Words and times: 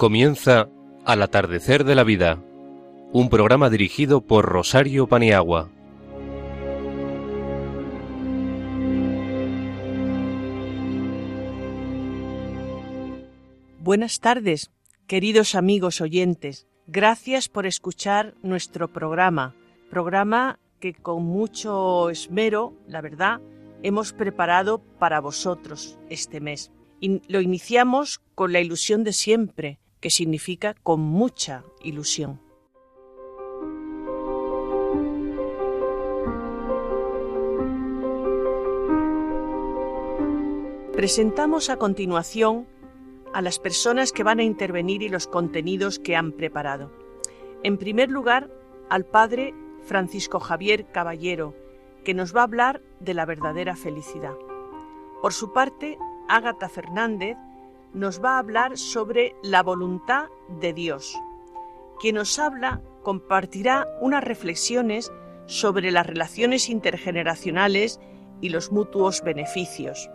Comienza 0.00 0.70
Al 1.04 1.20
atardecer 1.20 1.84
de 1.84 1.94
la 1.94 2.04
vida, 2.04 2.42
un 3.12 3.28
programa 3.28 3.68
dirigido 3.68 4.22
por 4.22 4.46
Rosario 4.46 5.06
Paniagua. 5.08 5.68
Buenas 13.80 14.20
tardes, 14.20 14.70
queridos 15.06 15.54
amigos 15.54 16.00
oyentes. 16.00 16.66
Gracias 16.86 17.50
por 17.50 17.66
escuchar 17.66 18.32
nuestro 18.42 18.88
programa, 18.88 19.54
programa 19.90 20.58
que 20.80 20.94
con 20.94 21.24
mucho 21.24 22.08
esmero, 22.08 22.72
la 22.88 23.02
verdad, 23.02 23.42
hemos 23.82 24.14
preparado 24.14 24.78
para 24.98 25.20
vosotros 25.20 25.98
este 26.08 26.40
mes. 26.40 26.72
Y 27.00 27.20
lo 27.30 27.42
iniciamos 27.42 28.22
con 28.34 28.54
la 28.54 28.60
ilusión 28.60 29.04
de 29.04 29.12
siempre, 29.12 29.78
que 30.00 30.10
significa 30.10 30.74
con 30.82 31.00
mucha 31.00 31.64
ilusión. 31.82 32.40
Presentamos 40.92 41.70
a 41.70 41.76
continuación 41.76 42.66
a 43.32 43.40
las 43.40 43.58
personas 43.58 44.12
que 44.12 44.22
van 44.22 44.38
a 44.38 44.42
intervenir 44.42 45.02
y 45.02 45.08
los 45.08 45.26
contenidos 45.26 45.98
que 45.98 46.16
han 46.16 46.32
preparado. 46.32 46.90
En 47.62 47.78
primer 47.78 48.10
lugar, 48.10 48.50
al 48.88 49.06
padre 49.06 49.54
Francisco 49.84 50.40
Javier 50.40 50.90
Caballero, 50.92 51.54
que 52.04 52.12
nos 52.12 52.34
va 52.34 52.40
a 52.40 52.44
hablar 52.44 52.82
de 52.98 53.14
la 53.14 53.24
verdadera 53.24 53.76
felicidad. 53.76 54.34
Por 55.22 55.32
su 55.32 55.52
parte, 55.52 55.96
Ágata 56.28 56.68
Fernández 56.68 57.36
nos 57.92 58.22
va 58.22 58.36
a 58.36 58.38
hablar 58.38 58.76
sobre 58.76 59.34
la 59.42 59.62
voluntad 59.62 60.28
de 60.60 60.72
Dios. 60.72 61.18
Quien 61.98 62.16
nos 62.16 62.38
habla 62.38 62.82
compartirá 63.02 63.88
unas 64.00 64.22
reflexiones 64.22 65.12
sobre 65.46 65.90
las 65.90 66.06
relaciones 66.06 66.68
intergeneracionales 66.68 68.00
y 68.40 68.50
los 68.50 68.72
mutuos 68.72 69.22
beneficios. 69.22 70.08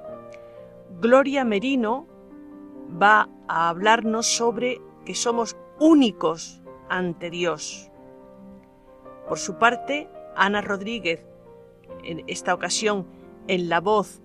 Gloria 1.02 1.44
Merino 1.44 2.08
va 3.02 3.30
a 3.48 3.70
hablarnos 3.70 4.28
sobre 4.28 4.82
que 5.06 5.16
somos 5.16 5.58
únicos 5.80 6.62
ante 6.90 7.30
Dios. 7.30 7.92
Por 9.28 9.38
su 9.38 9.58
parte, 9.58 10.08
Ana 10.36 10.62
Rodríguez, 10.62 11.26
en 12.04 12.24
esta 12.28 12.54
ocasión 12.54 13.06
en 13.48 13.70
la 13.70 13.82
voz 13.82 14.22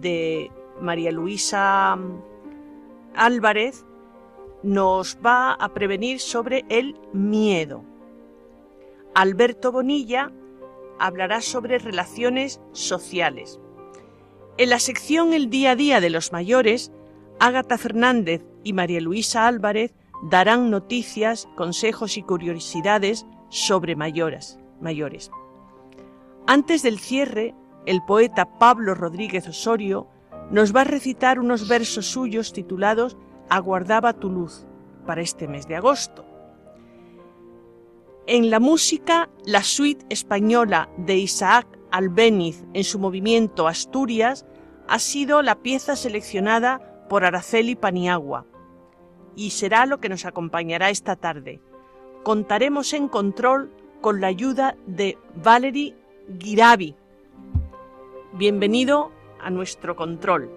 de 0.00 0.50
María 0.80 1.12
Luisa 1.12 1.98
Álvarez, 3.14 3.84
nos 4.62 5.18
va 5.24 5.52
a 5.52 5.74
prevenir 5.74 6.20
sobre 6.20 6.64
el 6.68 6.98
miedo. 7.12 7.84
Alberto 9.14 9.72
Bonilla 9.72 10.32
hablará 10.98 11.40
sobre 11.40 11.78
relaciones 11.78 12.60
sociales. 12.72 13.60
En 14.56 14.70
la 14.70 14.78
sección 14.78 15.32
El 15.32 15.50
día 15.50 15.72
a 15.72 15.76
día 15.76 16.00
de 16.00 16.10
los 16.10 16.32
mayores, 16.32 16.92
Ágata 17.40 17.76
Fernández 17.78 18.42
y 18.62 18.72
María 18.72 19.00
Luisa 19.00 19.46
Álvarez 19.46 19.94
darán 20.22 20.70
noticias, 20.70 21.48
consejos 21.56 22.16
y 22.16 22.22
curiosidades 22.22 23.26
sobre 23.50 23.96
mayores. 23.96 24.58
Antes 26.46 26.82
del 26.82 26.98
cierre, 26.98 27.54
el 27.86 28.02
poeta 28.02 28.58
Pablo 28.58 28.94
Rodríguez 28.94 29.46
Osorio 29.48 30.08
nos 30.50 30.74
va 30.74 30.82
a 30.82 30.84
recitar 30.84 31.38
unos 31.38 31.68
versos 31.68 32.06
suyos 32.06 32.52
titulados 32.52 33.16
Aguardaba 33.48 34.14
tu 34.14 34.30
luz 34.30 34.66
para 35.06 35.20
este 35.20 35.48
mes 35.48 35.68
de 35.68 35.76
agosto. 35.76 36.24
En 38.26 38.50
la 38.50 38.58
música, 38.58 39.28
la 39.44 39.62
suite 39.62 40.06
española 40.08 40.88
de 40.96 41.16
Isaac 41.16 41.66
Albéniz 41.90 42.64
en 42.72 42.84
su 42.84 42.98
movimiento 42.98 43.68
Asturias 43.68 44.46
ha 44.88 44.98
sido 44.98 45.42
la 45.42 45.56
pieza 45.56 45.94
seleccionada 45.94 47.06
por 47.08 47.24
Araceli 47.24 47.76
Paniagua 47.76 48.46
y 49.36 49.50
será 49.50 49.84
lo 49.84 50.00
que 50.00 50.08
nos 50.08 50.24
acompañará 50.24 50.90
esta 50.90 51.16
tarde. 51.16 51.60
Contaremos 52.22 52.94
en 52.94 53.08
control 53.08 53.70
con 54.00 54.20
la 54.20 54.28
ayuda 54.28 54.76
de 54.86 55.18
Valerie 55.34 55.94
Girabi. 56.38 56.96
Bienvenido 58.32 59.12
a 59.44 59.50
nuestro 59.50 59.94
control. 59.94 60.50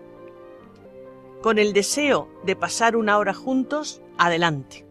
Con 1.44 1.59
el 1.59 1.74
deseo 1.74 2.30
de 2.44 2.56
pasar 2.56 2.96
una 2.96 3.20
hora 3.20 3.36
juntos, 3.36 4.02
adelante. 4.18 4.87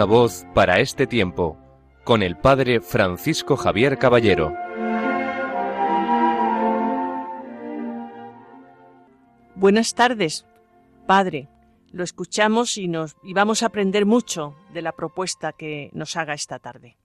Una 0.00 0.06
voz 0.06 0.46
para 0.54 0.80
este 0.80 1.06
tiempo, 1.06 1.58
con 2.04 2.22
el 2.22 2.38
Padre 2.38 2.80
Francisco 2.80 3.58
Javier 3.58 3.98
Caballero. 3.98 4.56
Buenas 9.54 9.94
tardes, 9.94 10.46
Padre. 11.06 11.50
Lo 11.92 12.02
escuchamos 12.02 12.78
y, 12.78 12.88
nos, 12.88 13.14
y 13.22 13.34
vamos 13.34 13.62
a 13.62 13.66
aprender 13.66 14.06
mucho 14.06 14.56
de 14.72 14.80
la 14.80 14.92
propuesta 14.92 15.52
que 15.52 15.90
nos 15.92 16.16
haga 16.16 16.32
esta 16.32 16.58
tarde. 16.58 16.96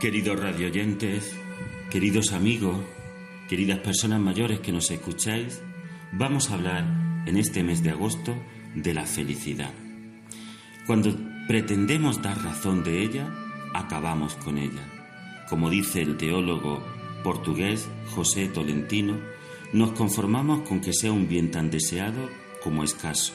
Queridos 0.00 0.40
radioyentes, 0.40 1.36
queridos 1.90 2.32
amigos, 2.32 2.74
queridas 3.50 3.80
personas 3.80 4.18
mayores 4.18 4.60
que 4.60 4.72
nos 4.72 4.90
escucháis, 4.90 5.60
vamos 6.10 6.50
a 6.50 6.54
hablar 6.54 6.86
en 7.26 7.36
este 7.36 7.62
mes 7.62 7.82
de 7.82 7.90
agosto 7.90 8.34
de 8.74 8.94
la 8.94 9.04
felicidad. 9.04 9.74
Cuando 10.86 11.14
pretendemos 11.46 12.22
dar 12.22 12.42
razón 12.42 12.82
de 12.82 13.02
ella, 13.02 13.28
acabamos 13.74 14.36
con 14.36 14.56
ella. 14.56 14.88
Como 15.50 15.68
dice 15.68 16.00
el 16.00 16.16
teólogo 16.16 16.82
portugués 17.22 17.86
José 18.14 18.48
Tolentino, 18.48 19.18
nos 19.74 19.92
conformamos 19.92 20.66
con 20.66 20.80
que 20.80 20.94
sea 20.94 21.12
un 21.12 21.28
bien 21.28 21.50
tan 21.50 21.70
deseado 21.70 22.30
como 22.62 22.84
escaso 22.84 23.34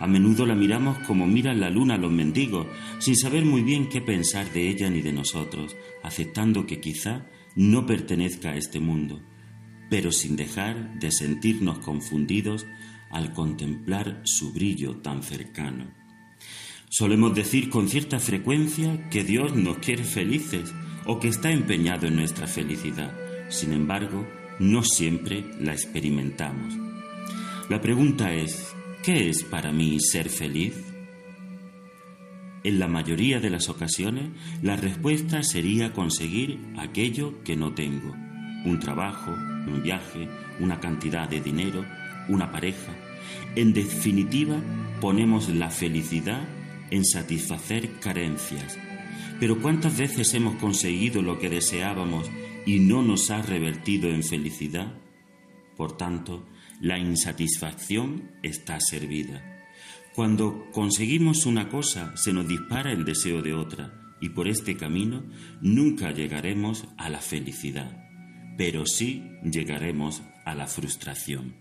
a 0.00 0.06
menudo 0.06 0.46
la 0.46 0.54
miramos 0.54 0.98
como 1.06 1.26
miran 1.26 1.60
la 1.60 1.70
luna 1.70 1.96
los 1.96 2.12
mendigos, 2.12 2.66
sin 2.98 3.16
saber 3.16 3.44
muy 3.44 3.62
bien 3.62 3.88
qué 3.88 4.00
pensar 4.00 4.52
de 4.52 4.68
ella 4.68 4.90
ni 4.90 5.02
de 5.02 5.12
nosotros, 5.12 5.76
aceptando 6.02 6.66
que 6.66 6.80
quizá 6.80 7.26
no 7.54 7.86
pertenezca 7.86 8.50
a 8.50 8.56
este 8.56 8.80
mundo, 8.80 9.22
pero 9.90 10.12
sin 10.12 10.36
dejar 10.36 10.98
de 10.98 11.10
sentirnos 11.10 11.78
confundidos 11.78 12.66
al 13.10 13.32
contemplar 13.32 14.22
su 14.24 14.52
brillo 14.52 14.96
tan 14.96 15.22
cercano. 15.22 15.86
Solemos 16.88 17.34
decir 17.34 17.70
con 17.70 17.88
cierta 17.88 18.18
frecuencia 18.18 19.08
que 19.10 19.24
Dios 19.24 19.54
nos 19.54 19.78
quiere 19.78 20.04
felices 20.04 20.72
o 21.06 21.18
que 21.18 21.28
está 21.28 21.50
empeñado 21.50 22.06
en 22.06 22.16
nuestra 22.16 22.46
felicidad. 22.46 23.12
Sin 23.48 23.72
embargo, 23.72 24.26
no 24.58 24.82
siempre 24.82 25.44
la 25.60 25.72
experimentamos. 25.72 26.74
La 27.68 27.80
pregunta 27.80 28.32
es, 28.32 28.73
¿Qué 29.04 29.28
es 29.28 29.42
para 29.42 29.70
mí 29.70 30.00
ser 30.00 30.30
feliz? 30.30 30.82
En 32.62 32.78
la 32.78 32.88
mayoría 32.88 33.38
de 33.38 33.50
las 33.50 33.68
ocasiones, 33.68 34.30
la 34.62 34.76
respuesta 34.76 35.42
sería 35.42 35.92
conseguir 35.92 36.58
aquello 36.78 37.42
que 37.44 37.54
no 37.54 37.74
tengo. 37.74 38.14
Un 38.64 38.80
trabajo, 38.80 39.30
un 39.30 39.82
viaje, 39.82 40.26
una 40.58 40.80
cantidad 40.80 41.28
de 41.28 41.42
dinero, 41.42 41.84
una 42.30 42.50
pareja. 42.50 42.94
En 43.54 43.74
definitiva, 43.74 44.56
ponemos 45.02 45.50
la 45.50 45.68
felicidad 45.68 46.40
en 46.90 47.04
satisfacer 47.04 48.00
carencias. 48.00 48.78
Pero 49.38 49.60
¿cuántas 49.60 49.98
veces 49.98 50.32
hemos 50.32 50.54
conseguido 50.54 51.20
lo 51.20 51.38
que 51.38 51.50
deseábamos 51.50 52.30
y 52.64 52.78
no 52.78 53.02
nos 53.02 53.30
ha 53.30 53.42
revertido 53.42 54.08
en 54.08 54.22
felicidad? 54.22 54.94
Por 55.76 55.94
tanto, 55.94 56.42
la 56.80 56.98
insatisfacción 56.98 58.30
está 58.42 58.78
servida. 58.80 59.42
Cuando 60.14 60.70
conseguimos 60.72 61.46
una 61.46 61.68
cosa, 61.68 62.16
se 62.16 62.32
nos 62.32 62.46
dispara 62.46 62.92
el 62.92 63.04
deseo 63.04 63.42
de 63.42 63.54
otra, 63.54 64.00
y 64.20 64.30
por 64.30 64.48
este 64.48 64.76
camino 64.76 65.22
nunca 65.60 66.10
llegaremos 66.12 66.86
a 66.96 67.08
la 67.08 67.20
felicidad, 67.20 68.08
pero 68.56 68.86
sí 68.86 69.22
llegaremos 69.42 70.22
a 70.44 70.54
la 70.54 70.66
frustración. 70.66 71.54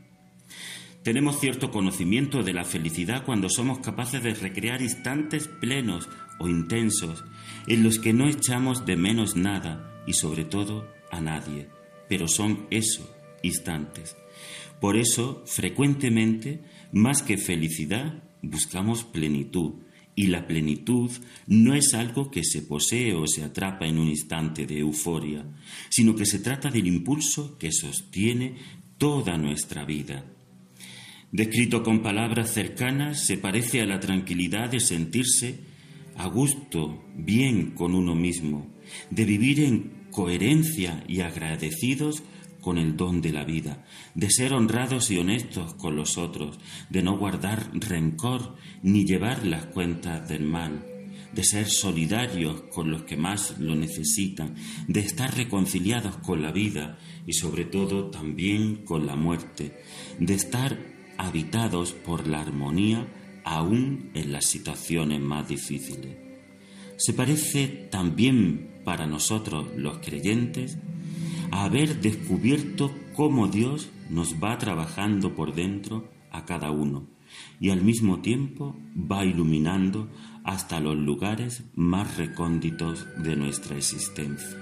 Tenemos 1.03 1.41
cierto 1.41 1.71
conocimiento 1.71 2.43
de 2.43 2.53
la 2.53 2.63
felicidad 2.63 3.25
cuando 3.25 3.49
somos 3.49 3.79
capaces 3.79 4.23
de 4.23 4.33
recrear 4.33 4.81
instantes 4.81 5.49
plenos 5.49 6.07
o 6.39 6.47
intensos 6.47 7.25
en 7.67 7.83
los 7.83 7.99
que 7.99 8.13
no 8.13 8.29
echamos 8.29 8.85
de 8.85 8.95
menos 8.95 9.35
nada 9.35 10.01
y 10.07 10.13
sobre 10.13 10.45
todo 10.45 10.87
a 11.11 11.19
nadie, 11.19 11.67
pero 12.07 12.29
son 12.29 12.67
eso, 12.69 13.13
instantes. 13.41 14.15
Por 14.79 14.97
eso, 14.97 15.43
frecuentemente, 15.45 16.61
más 16.91 17.21
que 17.21 17.37
felicidad, 17.37 18.23
buscamos 18.41 19.03
plenitud, 19.03 19.75
y 20.15 20.27
la 20.27 20.47
plenitud 20.47 21.09
no 21.47 21.73
es 21.73 21.93
algo 21.93 22.29
que 22.29 22.43
se 22.43 22.61
posee 22.61 23.13
o 23.13 23.25
se 23.27 23.43
atrapa 23.43 23.87
en 23.87 23.97
un 23.97 24.09
instante 24.09 24.65
de 24.65 24.79
euforia, 24.79 25.45
sino 25.89 26.15
que 26.15 26.25
se 26.25 26.39
trata 26.39 26.69
del 26.69 26.87
impulso 26.87 27.57
que 27.57 27.71
sostiene 27.71 28.55
toda 28.97 29.37
nuestra 29.37 29.85
vida. 29.85 30.25
Descrito 31.31 31.81
con 31.81 32.03
palabras 32.03 32.51
cercanas, 32.53 33.25
se 33.25 33.37
parece 33.37 33.81
a 33.81 33.87
la 33.87 33.99
tranquilidad 33.99 34.69
de 34.69 34.79
sentirse 34.79 35.61
a 36.15 36.27
gusto, 36.27 37.03
bien 37.15 37.71
con 37.71 37.95
uno 37.95 38.13
mismo, 38.13 38.67
de 39.09 39.25
vivir 39.25 39.61
en 39.61 40.03
coherencia 40.11 41.03
y 41.07 41.21
agradecidos 41.21 42.21
con 42.63 42.77
el 42.77 42.95
don 42.95 43.21
de 43.21 43.33
la 43.33 43.43
vida, 43.43 43.85
de 44.15 44.31
ser 44.31 44.53
honrados 44.53 45.11
y 45.11 45.17
honestos 45.17 45.73
con 45.75 45.95
los 45.95 46.17
otros, 46.17 46.57
de 46.89 47.03
no 47.03 47.17
guardar 47.17 47.69
rencor 47.73 48.55
ni 48.81 49.05
llevar 49.05 49.45
las 49.45 49.65
cuentas 49.65 50.27
del 50.29 50.43
mal, 50.43 50.85
de 51.33 51.43
ser 51.43 51.67
solidarios 51.67 52.61
con 52.73 52.89
los 52.89 53.03
que 53.03 53.17
más 53.17 53.59
lo 53.59 53.75
necesitan, 53.75 54.55
de 54.87 55.01
estar 55.01 55.35
reconciliados 55.35 56.15
con 56.17 56.41
la 56.41 56.51
vida 56.51 56.97
y 57.27 57.33
sobre 57.33 57.65
todo 57.65 58.09
también 58.09 58.77
con 58.85 59.05
la 59.05 59.15
muerte, 59.15 59.77
de 60.19 60.33
estar 60.33 60.79
habitados 61.17 61.91
por 61.91 62.27
la 62.27 62.41
armonía 62.41 63.07
aún 63.43 64.09
en 64.13 64.31
las 64.31 64.45
situaciones 64.45 65.19
más 65.19 65.49
difíciles. 65.49 66.15
Se 66.97 67.13
parece 67.13 67.67
también 67.91 68.69
para 68.85 69.05
nosotros 69.05 69.67
los 69.75 69.97
creyentes 69.97 70.77
haber 71.61 72.01
descubierto 72.01 72.91
cómo 73.15 73.47
Dios 73.47 73.89
nos 74.09 74.35
va 74.43 74.57
trabajando 74.57 75.35
por 75.35 75.53
dentro 75.53 76.09
a 76.31 76.45
cada 76.45 76.71
uno 76.71 77.07
y 77.59 77.69
al 77.69 77.81
mismo 77.81 78.21
tiempo 78.21 78.75
va 78.95 79.23
iluminando 79.23 80.09
hasta 80.43 80.79
los 80.79 80.97
lugares 80.97 81.63
más 81.75 82.17
recónditos 82.17 83.05
de 83.17 83.35
nuestra 83.35 83.77
existencia. 83.77 84.57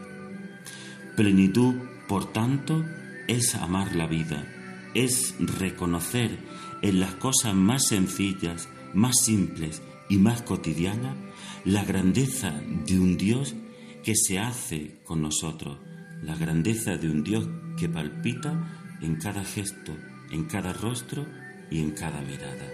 Plenitud, 1.16 1.76
por 2.08 2.32
tanto, 2.32 2.84
es 3.28 3.56
amar 3.56 3.96
la 3.96 4.08
vida, 4.08 4.46
es 4.94 5.36
reconocer 5.40 6.40
en 6.82 7.00
las 7.00 7.16
cosas 7.16 7.56
más 7.56 7.88
sencillas, 7.88 8.70
más 8.94 9.16
simples 9.24 9.82
y 10.10 10.18
más 10.18 10.42
cotidianas 10.42 11.16
la 11.64 11.86
grandeza 11.86 12.62
de 12.86 13.00
un 13.00 13.18
Dios 13.18 13.56
que 14.04 14.16
se 14.16 14.40
hace 14.40 15.00
con 15.04 15.22
nosotros, 15.22 15.78
la 16.22 16.36
grandeza 16.36 16.98
de 16.98 17.10
un 17.10 17.24
Dios 17.24 17.48
que 17.78 17.90
palpita 17.90 18.54
en 19.02 19.16
cada 19.16 19.44
gesto, 19.44 19.96
en 20.32 20.46
cada 20.46 20.74
rostro 20.74 21.26
y 21.70 21.80
en 21.80 21.92
cada 21.92 22.22
mirada. 22.22 22.68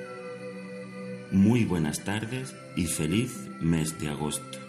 Muy 1.32 1.66
buenas 1.66 2.04
tardes 2.04 2.56
y 2.76 2.86
feliz 2.86 3.50
mes 3.62 4.00
de 4.00 4.10
agosto. 4.10 4.60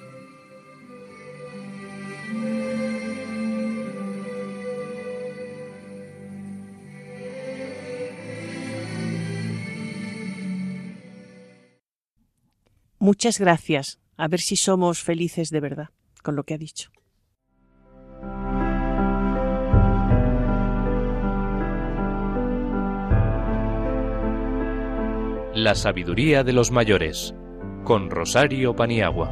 Muchas 12.99 13.39
gracias. 13.39 13.99
A 14.17 14.29
ver 14.29 14.41
si 14.41 14.57
somos 14.57 15.03
felices 15.03 15.51
de 15.51 15.61
verdad 15.61 15.89
con 16.23 16.37
lo 16.37 16.43
que 16.43 16.55
ha 16.55 16.59
dicho. 16.59 16.91
La 25.61 25.75
sabiduría 25.75 26.45
de 26.45 26.53
los 26.53 26.71
mayores, 26.71 27.35
con 27.83 28.11
Rosario 28.11 28.77
Paniagua. 28.77 29.29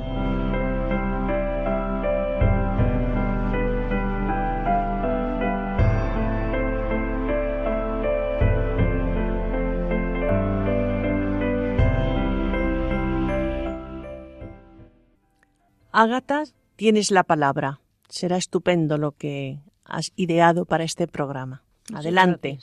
Ágata, 15.92 16.42
tienes 16.74 17.12
la 17.12 17.22
palabra. 17.22 17.78
Será 18.08 18.36
estupendo 18.36 18.98
lo 18.98 19.12
que 19.12 19.60
has 19.84 20.10
ideado 20.16 20.64
para 20.64 20.82
este 20.82 21.06
programa. 21.06 21.62
Adelante. 21.94 22.58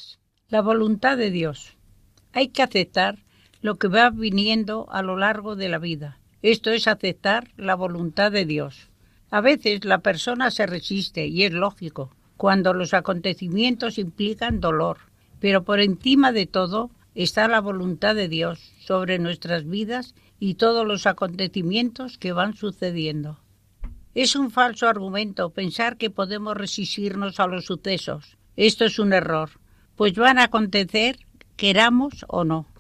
La 0.50 0.62
voluntad 0.62 1.16
de 1.16 1.32
Dios. 1.32 1.78
Hay 2.34 2.50
que 2.50 2.62
aceptar 2.62 3.23
lo 3.64 3.76
que 3.76 3.88
va 3.88 4.10
viniendo 4.10 4.88
a 4.92 5.02
lo 5.02 5.16
largo 5.16 5.56
de 5.56 5.70
la 5.70 5.80
vida. 5.80 6.20
Esto 6.42 6.70
es 6.70 6.86
aceptar 6.86 7.48
la 7.56 7.76
voluntad 7.76 8.30
de 8.30 8.44
Dios. 8.46 8.90
A 9.32 9.40
veces 9.40 9.86
la 9.86 10.00
persona 10.00 10.52
se 10.52 10.66
resiste 10.66 11.28
y 11.28 11.44
es 11.44 11.54
lógico, 11.54 12.12
cuando 12.36 12.74
los 12.74 12.94
acontecimientos 12.94 13.98
implican 13.98 14.60
dolor, 14.60 14.98
pero 15.40 15.64
por 15.64 15.80
encima 15.80 16.34
de 16.34 16.46
todo 16.46 16.92
está 17.16 17.48
la 17.48 17.62
voluntad 17.62 18.16
de 18.16 18.28
Dios 18.28 18.60
sobre 18.80 19.18
nuestras 19.18 19.66
vidas 19.66 20.14
y 20.40 20.56
todos 20.56 20.86
los 20.86 21.08
acontecimientos 21.08 22.18
que 22.18 22.34
van 22.34 22.56
sucediendo. 22.56 23.40
Es 24.14 24.36
un 24.36 24.52
falso 24.52 24.90
argumento 24.90 25.52
pensar 25.52 25.96
que 25.96 26.10
podemos 26.10 26.58
resistirnos 26.58 27.40
a 27.40 27.48
los 27.48 27.64
sucesos. 27.64 28.38
Esto 28.58 28.84
es 28.84 29.00
un 29.00 29.14
error, 29.14 29.52
pues 29.96 30.16
van 30.16 30.38
a 30.38 30.44
acontecer 30.44 31.18
queramos 31.56 32.26
o 32.28 32.44
no. 32.44 32.73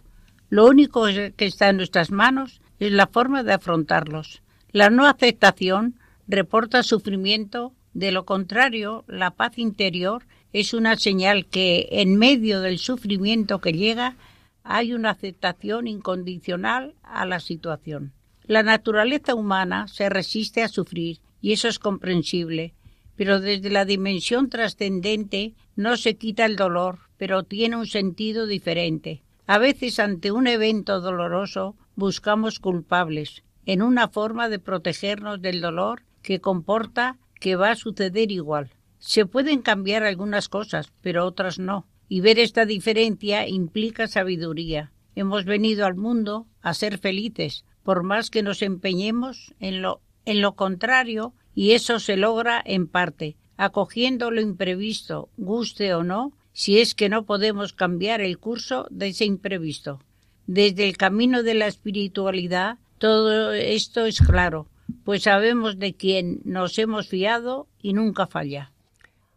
Lo 0.53 0.67
único 0.67 1.05
que 1.35 1.45
está 1.47 1.69
en 1.69 1.77
nuestras 1.77 2.11
manos 2.11 2.61
es 2.77 2.91
la 2.91 3.07
forma 3.07 3.41
de 3.41 3.53
afrontarlos. 3.53 4.43
La 4.71 4.91
no 4.91 5.07
aceptación 5.07 5.95
reporta 6.27 6.83
sufrimiento, 6.83 7.73
de 7.95 8.11
lo 8.11 8.25
contrario, 8.25 9.03
la 9.07 9.31
paz 9.31 9.57
interior 9.57 10.27
es 10.51 10.75
una 10.75 10.95
señal 10.95 11.47
que 11.47 11.87
en 11.89 12.19
medio 12.19 12.61
del 12.61 12.77
sufrimiento 12.77 13.61
que 13.61 13.73
llega 13.73 14.15
hay 14.63 14.93
una 14.93 15.09
aceptación 15.09 15.87
incondicional 15.87 16.93
a 17.01 17.25
la 17.25 17.39
situación. 17.39 18.13
La 18.43 18.61
naturaleza 18.61 19.33
humana 19.33 19.87
se 19.87 20.07
resiste 20.07 20.61
a 20.61 20.67
sufrir 20.67 21.17
y 21.41 21.53
eso 21.53 21.67
es 21.67 21.79
comprensible, 21.79 22.75
pero 23.15 23.39
desde 23.39 23.71
la 23.71 23.85
dimensión 23.85 24.51
trascendente 24.51 25.55
no 25.75 25.97
se 25.97 26.15
quita 26.15 26.45
el 26.45 26.57
dolor, 26.57 26.99
pero 27.17 27.41
tiene 27.41 27.75
un 27.75 27.87
sentido 27.87 28.45
diferente. 28.45 29.23
A 29.45 29.57
veces 29.57 29.99
ante 29.99 30.31
un 30.31 30.47
evento 30.47 31.01
doloroso 31.01 31.75
buscamos 31.95 32.59
culpables, 32.59 33.43
en 33.65 33.81
una 33.81 34.07
forma 34.07 34.47
de 34.47 34.59
protegernos 34.59 35.41
del 35.41 35.59
dolor 35.59 36.03
que 36.21 36.39
comporta 36.39 37.17
que 37.39 37.57
va 37.57 37.71
a 37.71 37.75
suceder 37.75 38.31
igual. 38.31 38.71
Se 38.99 39.25
pueden 39.25 39.61
cambiar 39.61 40.03
algunas 40.03 40.47
cosas, 40.47 40.93
pero 41.01 41.25
otras 41.25 41.59
no, 41.59 41.87
y 42.07 42.21
ver 42.21 42.39
esta 42.39 42.65
diferencia 42.65 43.47
implica 43.47 44.07
sabiduría. 44.07 44.93
Hemos 45.13 45.43
venido 45.43 45.85
al 45.85 45.95
mundo 45.95 46.47
a 46.61 46.73
ser 46.73 46.97
felices, 46.97 47.65
por 47.83 48.03
más 48.03 48.29
que 48.29 48.43
nos 48.43 48.61
empeñemos 48.61 49.53
en 49.59 49.81
lo, 49.81 50.01
en 50.23 50.41
lo 50.41 50.55
contrario, 50.55 51.33
y 51.53 51.71
eso 51.71 51.99
se 51.99 52.15
logra 52.15 52.61
en 52.65 52.87
parte, 52.87 53.35
acogiendo 53.57 54.31
lo 54.31 54.39
imprevisto, 54.39 55.29
guste 55.35 55.93
o 55.93 56.03
no, 56.03 56.31
si 56.53 56.79
es 56.79 56.95
que 56.95 57.09
no 57.09 57.25
podemos 57.25 57.73
cambiar 57.73 58.21
el 58.21 58.37
curso 58.37 58.87
de 58.89 59.07
ese 59.09 59.25
imprevisto. 59.25 59.99
Desde 60.45 60.87
el 60.87 60.97
camino 60.97 61.43
de 61.43 61.55
la 61.55 61.67
espiritualidad 61.67 62.77
todo 62.97 63.51
esto 63.51 64.05
es 64.05 64.21
claro, 64.21 64.69
pues 65.03 65.23
sabemos 65.23 65.77
de 65.77 65.93
quién 65.93 66.39
nos 66.45 66.79
hemos 66.79 67.09
fiado 67.09 67.67
y 67.81 67.91
nunca 67.91 68.27
falla. 68.27 68.71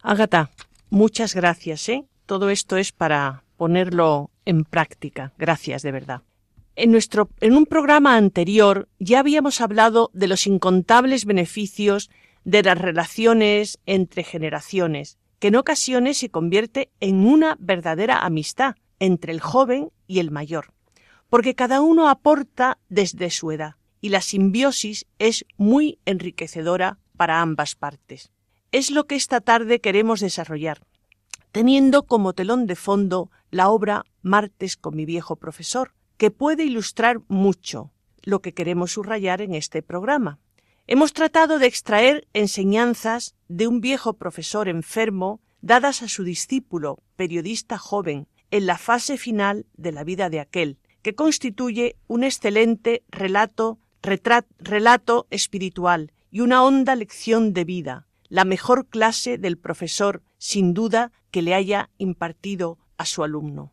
Ágata, 0.02 0.50
muchas 0.88 1.35
gracias, 1.35 1.88
¿eh? 1.88 2.04
Todo 2.26 2.50
esto 2.50 2.76
es 2.76 2.92
para 2.92 3.42
ponerlo 3.56 4.30
en 4.44 4.62
práctica. 4.62 5.32
Gracias, 5.37 5.82
de 5.82 5.90
verdad. 5.90 6.23
En, 6.76 6.92
nuestro, 6.92 7.30
en 7.40 7.56
un 7.56 7.66
programa 7.66 8.16
anterior 8.16 8.88
ya 9.00 9.18
habíamos 9.18 9.61
hablado 9.61 10.11
de 10.12 10.28
los 10.28 10.46
incontables 10.46 11.25
beneficios 11.25 12.11
de 12.44 12.62
las 12.62 12.78
relaciones 12.78 13.80
entre 13.87 14.23
generaciones 14.23 15.18
en 15.46 15.56
ocasiones 15.56 16.18
se 16.18 16.30
convierte 16.30 16.90
en 17.00 17.26
una 17.26 17.56
verdadera 17.58 18.24
amistad 18.24 18.74
entre 18.98 19.32
el 19.32 19.40
joven 19.40 19.90
y 20.06 20.18
el 20.18 20.30
mayor. 20.30 20.72
porque 21.28 21.54
cada 21.54 21.80
uno 21.80 22.08
aporta 22.08 22.78
desde 22.88 23.30
su 23.30 23.50
edad 23.50 23.74
y 24.00 24.10
la 24.10 24.20
simbiosis 24.20 25.06
es 25.18 25.44
muy 25.56 25.98
enriquecedora 26.04 26.98
para 27.16 27.40
ambas 27.40 27.74
partes. 27.74 28.30
Es 28.72 28.90
lo 28.90 29.06
que 29.06 29.16
esta 29.16 29.40
tarde 29.40 29.80
queremos 29.80 30.20
desarrollar, 30.20 30.82
teniendo 31.52 32.04
como 32.04 32.32
telón 32.32 32.66
de 32.66 32.76
fondo 32.76 33.30
la 33.50 33.68
obra 33.70 34.04
Martes 34.22 34.76
con 34.76 34.94
mi 34.94 35.04
viejo 35.04 35.36
profesor, 35.36 35.94
que 36.16 36.30
puede 36.30 36.64
ilustrar 36.64 37.20
mucho 37.28 37.90
lo 38.22 38.40
que 38.40 38.54
queremos 38.54 38.92
subrayar 38.92 39.40
en 39.40 39.54
este 39.54 39.82
programa. 39.82 40.38
Hemos 40.88 41.12
tratado 41.12 41.58
de 41.58 41.66
extraer 41.66 42.28
enseñanzas 42.32 43.34
de 43.48 43.66
un 43.66 43.80
viejo 43.80 44.12
profesor 44.12 44.68
enfermo 44.68 45.40
dadas 45.60 46.02
a 46.02 46.08
su 46.08 46.22
discípulo, 46.22 47.02
periodista 47.16 47.76
joven, 47.76 48.28
en 48.52 48.66
la 48.66 48.78
fase 48.78 49.18
final 49.18 49.66
de 49.76 49.90
la 49.90 50.04
vida 50.04 50.30
de 50.30 50.38
aquel, 50.38 50.78
que 51.02 51.16
constituye 51.16 51.96
un 52.06 52.22
excelente 52.22 53.02
relato, 53.08 53.80
relato 54.00 55.26
espiritual 55.30 56.12
y 56.30 56.40
una 56.40 56.62
honda 56.62 56.94
lección 56.94 57.52
de 57.52 57.64
vida, 57.64 58.06
la 58.28 58.44
mejor 58.44 58.86
clase 58.86 59.38
del 59.38 59.58
profesor, 59.58 60.22
sin 60.38 60.72
duda, 60.72 61.10
que 61.32 61.42
le 61.42 61.54
haya 61.54 61.90
impartido 61.98 62.78
a 62.96 63.06
su 63.06 63.24
alumno. 63.24 63.72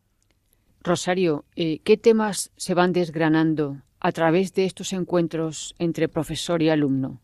Rosario, 0.81 1.45
eh, 1.55 1.79
¿qué 1.83 1.95
temas 1.95 2.51
se 2.57 2.73
van 2.73 2.91
desgranando 2.91 3.83
a 4.03 4.11
través 4.11 4.53
de 4.53 4.65
estos 4.65 4.91
encuentros 4.93 5.75
entre 5.79 6.09
profesor 6.09 6.61
y 6.61 6.69
alumno? 6.69 7.21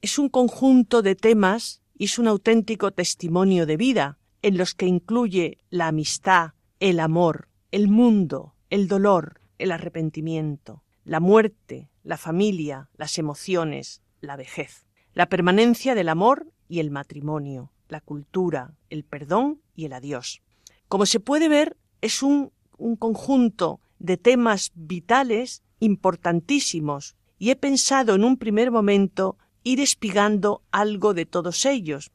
Es 0.00 0.18
un 0.18 0.28
conjunto 0.28 1.02
de 1.02 1.16
temas 1.16 1.82
y 1.98 2.04
es 2.04 2.18
un 2.18 2.28
auténtico 2.28 2.92
testimonio 2.92 3.66
de 3.66 3.76
vida 3.76 4.18
en 4.40 4.56
los 4.56 4.74
que 4.74 4.86
incluye 4.86 5.58
la 5.70 5.88
amistad, 5.88 6.52
el 6.78 7.00
amor, 7.00 7.48
el 7.72 7.88
mundo, 7.88 8.54
el 8.70 8.86
dolor, 8.86 9.40
el 9.58 9.72
arrepentimiento, 9.72 10.84
la 11.04 11.18
muerte, 11.18 11.90
la 12.04 12.16
familia, 12.16 12.88
las 12.96 13.18
emociones, 13.18 14.00
la 14.20 14.36
vejez, 14.36 14.86
la 15.14 15.28
permanencia 15.28 15.96
del 15.96 16.08
amor 16.08 16.52
y 16.68 16.78
el 16.78 16.92
matrimonio, 16.92 17.72
la 17.88 18.00
cultura, 18.00 18.74
el 18.88 19.02
perdón 19.02 19.60
y 19.74 19.86
el 19.86 19.92
adiós. 19.92 20.42
Como 20.86 21.06
se 21.06 21.18
puede 21.18 21.48
ver, 21.48 21.76
es 22.02 22.22
un, 22.22 22.52
un 22.78 22.94
conjunto 22.94 23.80
de 23.98 24.16
temas 24.16 24.70
vitales 24.74 25.63
importantísimos 25.84 27.14
y 27.38 27.50
he 27.50 27.56
pensado 27.56 28.14
en 28.14 28.24
un 28.24 28.38
primer 28.38 28.70
momento 28.70 29.36
ir 29.62 29.80
espigando 29.80 30.62
algo 30.70 31.14
de 31.14 31.26
todos 31.26 31.66
ellos. 31.66 32.10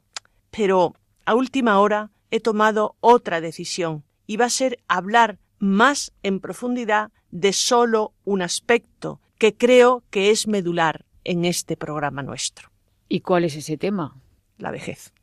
Pero 0.50 0.96
a 1.26 1.36
última 1.36 1.80
hora 1.80 2.12
he 2.32 2.40
tomado 2.40 2.96
otra 3.00 3.42
decisión 3.42 4.04
y 4.26 4.38
va 4.38 4.46
a 4.46 4.50
ser 4.50 4.80
hablar 4.88 5.40
más 5.60 6.12
en 6.24 6.40
profundidad 6.40 7.12
de 7.32 7.54
solo 7.54 8.14
un 8.24 8.42
aspecto 8.42 9.20
que 9.38 9.56
creo 9.56 10.04
que 10.10 10.32
es 10.32 10.48
medular 10.48 11.06
en 11.24 11.46
este 11.46 11.78
programa 11.78 12.24
nuestro. 12.24 12.72
¿Y 13.08 13.22
cuál 13.22 13.44
es 13.44 13.56
ese 13.56 13.78
tema? 13.78 14.16
La 14.58 14.72
vejez. 14.72 15.14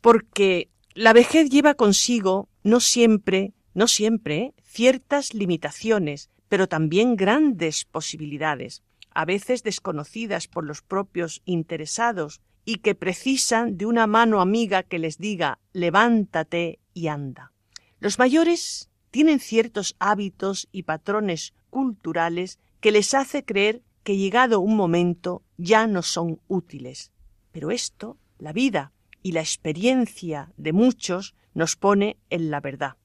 Porque 0.00 0.68
la 0.94 1.12
vejez 1.12 1.50
lleva 1.50 1.74
consigo 1.74 2.48
no 2.62 2.80
siempre, 2.80 3.52
no 3.74 3.86
siempre, 3.86 4.36
¿eh? 4.36 4.54
ciertas 4.62 5.34
limitaciones, 5.34 6.30
pero 6.48 6.68
también 6.68 7.16
grandes 7.16 7.84
posibilidades, 7.84 8.82
a 9.10 9.24
veces 9.24 9.62
desconocidas 9.62 10.48
por 10.48 10.64
los 10.64 10.82
propios 10.82 11.42
interesados 11.44 12.40
y 12.64 12.76
que 12.76 12.94
precisan 12.94 13.78
de 13.78 13.86
una 13.86 14.06
mano 14.06 14.40
amiga 14.40 14.82
que 14.82 14.98
les 14.98 15.18
diga 15.18 15.58
levántate 15.72 16.80
y 16.92 17.08
anda. 17.08 17.52
Los 18.00 18.18
mayores 18.18 18.90
tienen 19.10 19.40
ciertos 19.40 19.96
hábitos 19.98 20.68
y 20.72 20.82
patrones 20.82 21.54
culturales 21.70 22.58
que 22.80 22.92
les 22.92 23.14
hace 23.14 23.44
creer 23.44 23.82
que 24.02 24.16
llegado 24.16 24.60
un 24.60 24.76
momento 24.76 25.42
ya 25.56 25.86
no 25.86 26.02
son 26.02 26.40
útiles. 26.48 27.12
Pero 27.52 27.70
esto, 27.70 28.18
la 28.38 28.52
vida 28.52 28.92
y 29.22 29.32
la 29.32 29.40
experiencia 29.40 30.52
de 30.56 30.72
muchos 30.72 31.34
nos 31.54 31.74
pone 31.76 32.18
en 32.30 32.50
la 32.50 32.60
verdad. 32.60 32.96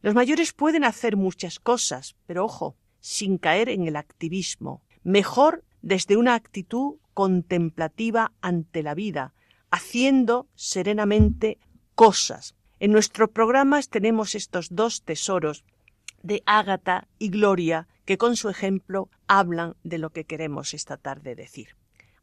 Los 0.00 0.14
mayores 0.14 0.52
pueden 0.52 0.84
hacer 0.84 1.16
muchas 1.16 1.58
cosas, 1.58 2.14
pero 2.26 2.44
ojo, 2.44 2.76
sin 3.06 3.38
caer 3.38 3.68
en 3.68 3.86
el 3.86 3.94
activismo, 3.94 4.82
mejor 5.04 5.62
desde 5.80 6.16
una 6.16 6.34
actitud 6.34 6.96
contemplativa 7.14 8.32
ante 8.40 8.82
la 8.82 8.94
vida, 8.94 9.32
haciendo 9.70 10.48
serenamente 10.56 11.60
cosas. 11.94 12.56
En 12.80 12.90
nuestros 12.90 13.30
programas 13.30 13.90
tenemos 13.90 14.34
estos 14.34 14.74
dos 14.74 15.02
tesoros 15.02 15.64
de 16.24 16.42
Ágata 16.46 17.06
y 17.20 17.28
Gloria 17.28 17.86
que 18.06 18.18
con 18.18 18.34
su 18.34 18.48
ejemplo 18.48 19.08
hablan 19.28 19.76
de 19.84 19.98
lo 19.98 20.10
que 20.10 20.24
queremos 20.24 20.74
esta 20.74 20.96
tarde 20.96 21.36
decir. 21.36 21.76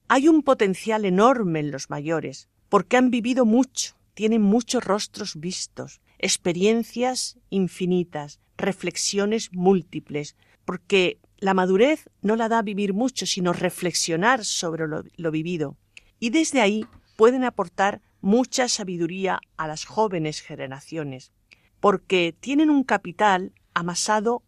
Hay 0.10 0.28
un 0.28 0.44
potencial 0.44 1.06
enorme 1.06 1.62
en 1.62 1.72
los 1.72 1.90
mayores, 1.90 2.50
porque 2.68 2.98
han 2.98 3.10
vivido 3.10 3.46
mucho, 3.46 3.96
tienen 4.16 4.42
muchos 4.42 4.84
rostros 4.84 5.40
vistos, 5.40 6.02
experiencias 6.20 7.38
infinitas, 7.50 8.42
reflexiones 8.58 9.50
múltiples, 9.54 10.36
porque 10.66 11.20
la 11.44 11.54
madurez 11.54 12.10
no 12.22 12.36
la 12.36 12.48
da 12.48 12.62
vivir 12.62 12.94
mucho, 12.94 13.26
sino 13.26 13.52
reflexionar 13.52 14.46
sobre 14.46 14.88
lo, 14.88 15.32
vivido. 15.32 15.76
Y 16.20 16.30
desde 16.30 16.62
ahí 16.62 16.86
pueden 17.18 17.44
aportar 17.44 18.02
mucha 18.22 18.70
sabiduría 18.70 19.42
a 19.58 19.68
las 19.68 19.84
jóvenes 19.84 20.40
generaciones, 20.40 21.34
porque 21.82 22.34
tienen 22.40 22.70
un 22.70 22.84
capital 22.84 23.52
amasado 23.74 24.42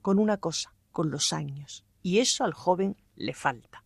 con 0.00 0.18
una 0.18 0.38
cosa, 0.38 0.72
con 0.90 1.10
los 1.10 1.34
años, 1.34 1.84
y 2.02 2.20
eso 2.20 2.44
al 2.44 2.54
joven 2.54 2.96
le 3.14 3.34
falta. 3.34 3.84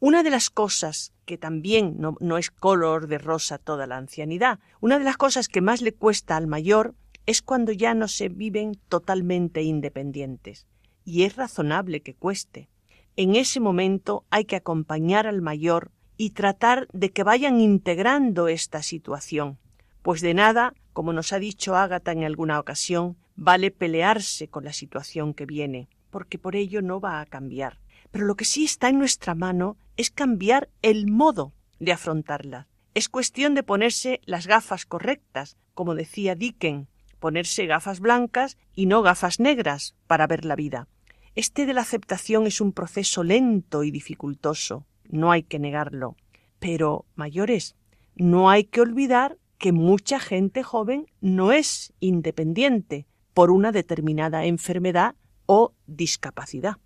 Una 0.00 0.24
de 0.24 0.30
las 0.30 0.50
cosas 0.50 1.12
que 1.24 1.38
también 1.38 1.94
no, 1.98 2.16
no, 2.18 2.36
es 2.36 2.50
color 2.50 3.06
de 3.06 3.18
rosa 3.18 3.58
toda 3.58 3.86
la 3.86 3.96
ancianidad, 3.96 4.58
una 4.80 4.98
de 4.98 5.04
las 5.04 5.16
cosas 5.16 5.46
que 5.46 5.60
más 5.60 5.80
le 5.82 5.94
cuesta 5.94 6.36
al 6.36 6.48
mayor 6.48 6.96
es 7.26 7.42
cuando 7.42 7.70
ya 7.70 7.94
no 7.94 8.08
se 8.08 8.28
viven 8.28 8.74
totalmente 8.88 9.62
independientes 9.62 10.66
y 11.04 11.24
es 11.24 11.36
razonable 11.36 12.00
que 12.00 12.14
cueste. 12.14 12.68
En 13.16 13.36
ese 13.36 13.60
momento 13.60 14.24
hay 14.30 14.44
que 14.44 14.56
acompañar 14.56 15.26
al 15.26 15.42
mayor 15.42 15.90
y 16.16 16.30
tratar 16.30 16.88
de 16.92 17.10
que 17.10 17.24
vayan 17.24 17.60
integrando 17.60 18.48
esta 18.48 18.82
situación, 18.82 19.58
pues 20.02 20.20
de 20.20 20.34
nada, 20.34 20.74
como 20.92 21.12
nos 21.12 21.32
ha 21.32 21.38
dicho 21.38 21.76
Ágata 21.76 22.12
en 22.12 22.24
alguna 22.24 22.58
ocasión, 22.58 23.16
vale 23.36 23.70
pelearse 23.70 24.48
con 24.48 24.64
la 24.64 24.72
situación 24.72 25.34
que 25.34 25.46
viene, 25.46 25.88
porque 26.10 26.38
por 26.38 26.56
ello 26.56 26.82
no 26.82 27.00
va 27.00 27.20
a 27.20 27.26
cambiar. 27.26 27.78
Pero 28.10 28.26
lo 28.26 28.36
que 28.36 28.44
sí 28.44 28.64
está 28.64 28.88
en 28.88 28.98
nuestra 28.98 29.34
mano 29.34 29.76
es 29.96 30.10
cambiar 30.10 30.68
el 30.82 31.10
modo 31.10 31.52
de 31.80 31.92
afrontarla. 31.92 32.68
Es 32.94 33.08
cuestión 33.08 33.54
de 33.54 33.62
ponerse 33.62 34.20
las 34.24 34.46
gafas 34.46 34.84
correctas, 34.84 35.56
como 35.74 35.94
decía 35.94 36.34
Dickens, 36.34 36.88
ponerse 37.18 37.66
gafas 37.66 38.00
blancas 38.00 38.58
y 38.74 38.86
no 38.86 39.00
gafas 39.02 39.40
negras 39.40 39.94
para 40.06 40.26
ver 40.26 40.44
la 40.44 40.56
vida. 40.56 40.88
Este 41.34 41.64
de 41.64 41.72
la 41.72 41.80
aceptación 41.80 42.46
es 42.46 42.60
un 42.60 42.72
proceso 42.72 43.24
lento 43.24 43.84
y 43.84 43.90
dificultoso, 43.90 44.86
no 45.08 45.32
hay 45.32 45.42
que 45.42 45.58
negarlo. 45.58 46.16
Pero, 46.58 47.06
mayores, 47.14 47.74
no 48.14 48.50
hay 48.50 48.64
que 48.64 48.82
olvidar 48.82 49.38
que 49.56 49.72
mucha 49.72 50.20
gente 50.20 50.62
joven 50.62 51.06
no 51.20 51.52
es 51.52 51.92
independiente 52.00 53.06
por 53.32 53.50
una 53.50 53.72
determinada 53.72 54.44
enfermedad 54.44 55.14
o 55.46 55.72
discapacidad. 55.86 56.76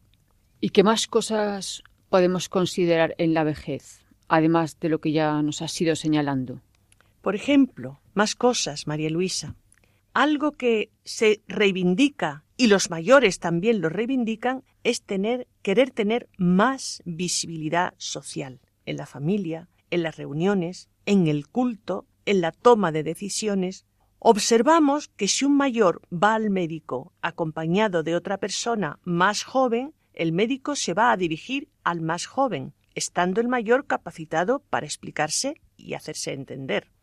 ¿Y 0.60 0.70
qué 0.70 0.84
más 0.84 1.06
cosas 1.08 1.82
podemos 2.08 2.48
considerar 2.48 3.14
en 3.18 3.34
la 3.34 3.42
vejez, 3.42 4.04
además 4.28 4.78
de 4.78 4.90
lo 4.90 5.00
que 5.00 5.12
ya 5.12 5.42
nos 5.42 5.60
has 5.60 5.80
ido 5.80 5.96
señalando? 5.96 6.60
Por 7.20 7.34
ejemplo, 7.34 7.98
más 8.14 8.36
cosas, 8.36 8.86
María 8.86 9.10
Luisa. 9.10 9.56
Algo 10.16 10.52
que 10.52 10.92
se 11.04 11.42
reivindica 11.46 12.46
y 12.56 12.68
los 12.68 12.88
mayores 12.88 13.38
también 13.38 13.82
lo 13.82 13.90
reivindican, 13.90 14.64
es 14.82 15.02
tener, 15.02 15.46
querer 15.60 15.90
tener 15.90 16.30
más 16.38 17.02
visibilidad 17.04 17.92
social 17.98 18.62
en 18.86 18.96
la 18.96 19.04
familia, 19.04 19.68
en 19.90 20.02
las 20.02 20.16
reuniones, 20.16 20.88
en 21.04 21.26
el 21.26 21.48
culto, 21.48 22.06
en 22.24 22.40
la 22.40 22.50
toma 22.50 22.92
de 22.92 23.02
decisiones. 23.02 23.84
Observamos 24.18 25.08
que 25.08 25.28
si 25.28 25.44
un 25.44 25.54
mayor 25.54 26.00
va 26.10 26.34
al 26.34 26.48
médico 26.48 27.12
acompañado 27.20 28.02
de 28.02 28.16
otra 28.16 28.38
persona 28.38 28.98
más 29.04 29.42
joven, 29.42 29.92
el 30.14 30.32
médico 30.32 30.76
se 30.76 30.94
va 30.94 31.12
a 31.12 31.18
dirigir 31.18 31.68
al 31.84 32.00
más 32.00 32.24
joven, 32.24 32.72
estando 32.94 33.42
el 33.42 33.48
mayor 33.48 33.86
capacitado 33.86 34.60
para 34.70 34.86
explicarse 34.86 35.60
y 35.76 35.92
hacerse 35.92 36.32
entender. 36.32 36.95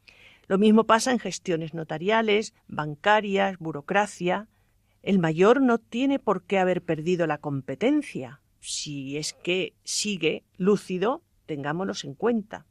Lo 0.47 0.57
mismo 0.57 0.85
pasa 0.85 1.12
en 1.12 1.19
gestiones 1.19 1.73
notariales, 1.73 2.53
bancarias, 2.67 3.57
burocracia, 3.59 4.47
el 5.01 5.19
mayor 5.19 5.62
no 5.62 5.79
tiene 5.79 6.19
por 6.19 6.43
qué 6.43 6.59
haber 6.59 6.81
perdido 6.81 7.27
la 7.27 7.38
competencia. 7.38 8.41
Si 8.59 9.17
es 9.17 9.33
que 9.33 9.73
sigue 9.83 10.43
lúcido, 10.57 11.23
tengámonos 11.45 12.05
en 12.05 12.13
cuenta. 12.13 12.65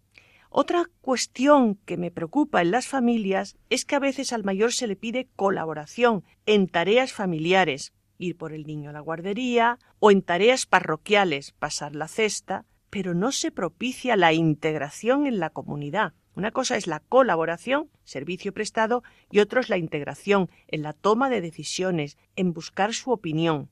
Otra 0.48 0.84
cuestión 1.00 1.76
que 1.76 1.96
me 1.96 2.10
preocupa 2.10 2.60
en 2.60 2.70
las 2.70 2.86
familias 2.86 3.56
es 3.70 3.84
que 3.84 3.96
a 3.96 4.00
veces 4.00 4.32
al 4.32 4.44
mayor 4.44 4.72
se 4.72 4.86
le 4.86 4.96
pide 4.96 5.28
colaboración 5.34 6.24
en 6.44 6.68
tareas 6.68 7.12
familiares, 7.12 7.92
ir 8.18 8.36
por 8.36 8.52
el 8.52 8.66
niño 8.66 8.90
a 8.90 8.92
la 8.92 9.00
guardería 9.00 9.78
o 9.98 10.10
en 10.10 10.22
tareas 10.22 10.66
parroquiales 10.66 11.52
pasar 11.52 11.94
la 11.94 12.08
cesta, 12.08 12.66
pero 12.90 13.14
no 13.14 13.32
se 13.32 13.50
propicia 13.50 14.16
la 14.16 14.34
integración 14.34 15.26
en 15.26 15.38
la 15.38 15.50
comunidad. 15.50 16.12
Una 16.34 16.50
cosa 16.50 16.76
es 16.76 16.86
la 16.86 17.00
colaboración, 17.00 17.90
servicio 18.04 18.52
prestado, 18.52 19.02
y 19.30 19.40
otro 19.40 19.60
es 19.60 19.68
la 19.68 19.76
integración 19.76 20.50
en 20.68 20.82
la 20.82 20.92
toma 20.92 21.28
de 21.28 21.40
decisiones, 21.40 22.16
en 22.36 22.52
buscar 22.52 22.94
su 22.94 23.10
opinión. 23.10 23.70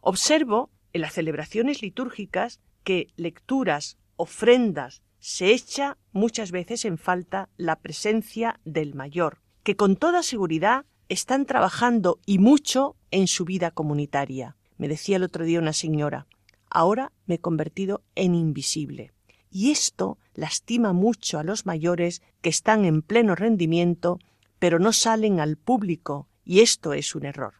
Observo 0.00 0.70
en 0.92 1.02
las 1.02 1.14
celebraciones 1.14 1.80
litúrgicas 1.80 2.60
que 2.82 3.08
lecturas, 3.16 3.98
ofrendas, 4.16 5.02
se 5.20 5.52
echa 5.52 5.96
muchas 6.10 6.50
veces 6.50 6.84
en 6.84 6.98
falta 6.98 7.48
la 7.56 7.76
presencia 7.76 8.58
del 8.64 8.94
mayor, 8.94 9.38
que 9.62 9.76
con 9.76 9.94
toda 9.94 10.24
seguridad 10.24 10.84
están 11.08 11.46
trabajando 11.46 12.18
y 12.26 12.38
mucho 12.38 12.96
en 13.12 13.28
su 13.28 13.44
vida 13.44 13.70
comunitaria. 13.70 14.56
Me 14.78 14.88
decía 14.88 15.16
el 15.16 15.22
otro 15.22 15.44
día 15.44 15.60
una 15.60 15.72
señora, 15.72 16.26
ahora 16.68 17.12
me 17.26 17.36
he 17.36 17.38
convertido 17.38 18.02
en 18.16 18.34
invisible. 18.34 19.12
Y 19.52 19.70
esto 19.70 20.18
lastima 20.34 20.94
mucho 20.94 21.38
a 21.38 21.44
los 21.44 21.66
mayores 21.66 22.22
que 22.40 22.48
están 22.48 22.86
en 22.86 23.02
pleno 23.02 23.34
rendimiento, 23.34 24.18
pero 24.58 24.78
no 24.78 24.94
salen 24.94 25.40
al 25.40 25.58
público, 25.58 26.26
y 26.42 26.60
esto 26.60 26.94
es 26.94 27.14
un 27.14 27.26
error. 27.26 27.54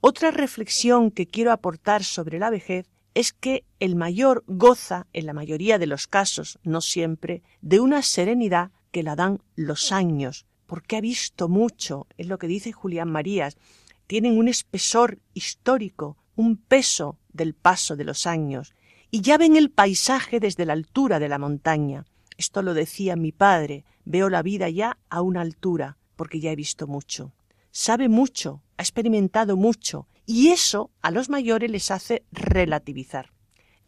Otra 0.00 0.30
reflexión 0.30 1.10
que 1.10 1.26
quiero 1.26 1.52
aportar 1.52 2.04
sobre 2.04 2.38
la 2.38 2.48
vejez 2.48 2.88
es 3.14 3.32
que 3.32 3.64
el 3.80 3.96
mayor 3.96 4.44
goza, 4.46 5.06
en 5.12 5.26
la 5.26 5.32
mayoría 5.32 5.78
de 5.78 5.86
los 5.86 6.06
casos, 6.06 6.58
no 6.62 6.80
siempre, 6.80 7.42
de 7.60 7.80
una 7.80 8.02
serenidad 8.02 8.70
que 8.90 9.02
la 9.02 9.14
dan 9.14 9.42
los 9.56 9.92
años, 9.92 10.46
porque 10.66 10.96
ha 10.96 11.00
visto 11.00 11.48
mucho, 11.48 12.06
es 12.16 12.28
lo 12.28 12.38
que 12.38 12.46
dice 12.46 12.72
Julián 12.72 13.10
Marías, 13.10 13.58
tienen 14.06 14.38
un 14.38 14.48
espesor 14.48 15.18
histórico, 15.34 16.16
un 16.34 16.56
peso 16.56 17.18
del 17.32 17.54
paso 17.54 17.96
de 17.96 18.04
los 18.04 18.26
años, 18.26 18.74
y 19.10 19.20
ya 19.20 19.38
ven 19.38 19.56
el 19.56 19.70
paisaje 19.70 20.40
desde 20.40 20.66
la 20.66 20.72
altura 20.72 21.18
de 21.18 21.28
la 21.28 21.38
montaña. 21.38 22.04
Esto 22.36 22.62
lo 22.62 22.74
decía 22.74 23.16
mi 23.16 23.32
padre, 23.32 23.84
veo 24.04 24.28
la 24.28 24.42
vida 24.42 24.68
ya 24.68 24.98
a 25.08 25.22
una 25.22 25.40
altura, 25.40 25.96
porque 26.16 26.40
ya 26.40 26.52
he 26.52 26.56
visto 26.56 26.86
mucho. 26.86 27.32
Sabe 27.70 28.08
mucho, 28.08 28.62
ha 28.76 28.82
experimentado 28.82 29.56
mucho, 29.56 30.06
y 30.26 30.48
eso 30.48 30.90
a 31.02 31.10
los 31.10 31.28
mayores 31.28 31.70
les 31.70 31.90
hace 31.90 32.24
relativizar. 32.32 33.32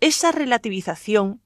Esa 0.01 0.31
relativización 0.31 1.43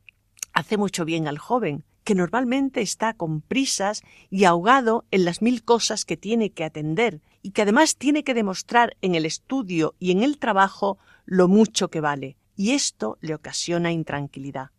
hace 0.52 0.76
mucho 0.76 1.04
bien 1.04 1.26
al 1.26 1.38
joven, 1.38 1.84
que 2.04 2.14
normalmente 2.14 2.82
está 2.82 3.14
con 3.14 3.40
prisas 3.40 4.02
y 4.28 4.44
ahogado 4.44 5.04
en 5.10 5.24
las 5.24 5.40
mil 5.40 5.64
cosas 5.64 6.04
que 6.04 6.16
tiene 6.16 6.50
que 6.50 6.64
atender 6.64 7.20
y 7.42 7.52
que 7.52 7.62
además 7.62 7.96
tiene 7.96 8.24
que 8.24 8.34
demostrar 8.34 8.96
en 9.02 9.14
el 9.14 9.24
estudio 9.24 9.94
y 9.98 10.10
en 10.10 10.22
el 10.22 10.38
trabajo 10.38 10.98
lo 11.24 11.48
mucho 11.48 11.88
que 11.88 12.00
vale, 12.00 12.36
y 12.56 12.72
esto 12.72 13.18
le 13.20 13.34
ocasiona 13.34 13.92
intranquilidad. 13.92 14.70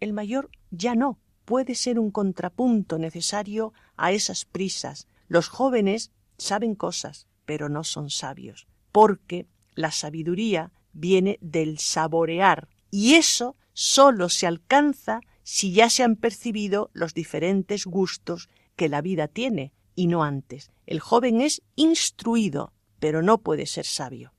El 0.00 0.12
mayor 0.12 0.50
ya 0.70 0.94
no, 0.94 1.18
puede 1.44 1.74
ser 1.74 1.98
un 1.98 2.10
contrapunto 2.10 2.98
necesario 2.98 3.72
a 3.96 4.12
esas 4.12 4.44
prisas. 4.44 5.06
Los 5.28 5.48
jóvenes 5.48 6.10
saben 6.38 6.74
cosas, 6.74 7.26
pero 7.44 7.68
no 7.68 7.84
son 7.84 8.10
sabios, 8.10 8.66
porque 8.90 9.46
la 9.74 9.90
sabiduría 9.90 10.72
viene 10.92 11.38
del 11.40 11.78
saborear, 11.78 12.68
y 12.90 13.14
eso 13.14 13.56
sólo 13.72 14.28
se 14.28 14.46
alcanza 14.46 15.20
si 15.42 15.72
ya 15.72 15.90
se 15.90 16.02
han 16.02 16.16
percibido 16.16 16.90
los 16.92 17.14
diferentes 17.14 17.86
gustos 17.86 18.48
que 18.76 18.88
la 18.88 19.00
vida 19.00 19.28
tiene, 19.28 19.72
y 19.94 20.06
no 20.06 20.24
antes. 20.24 20.70
El 20.86 21.00
joven 21.00 21.40
es 21.40 21.62
instruido, 21.76 22.72
pero 22.98 23.22
no 23.22 23.38
puede 23.38 23.66
ser 23.66 23.84
sabio. 23.84 24.32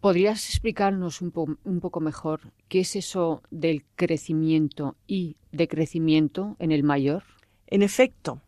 ¿Podrías 0.00 0.48
explicarnos 0.48 1.20
un, 1.22 1.32
poco 1.32 2.00
mejor 2.00 2.52
qué 2.68 2.80
es 2.80 2.94
eso 2.94 3.42
del 3.50 3.84
crecimiento 3.96 4.96
y 5.08 5.36
decrecimiento 5.50 6.56
en 6.60 6.70
el 6.70 6.84
mayor? 6.84 7.24
En 7.66 7.82
efecto, 7.82 8.40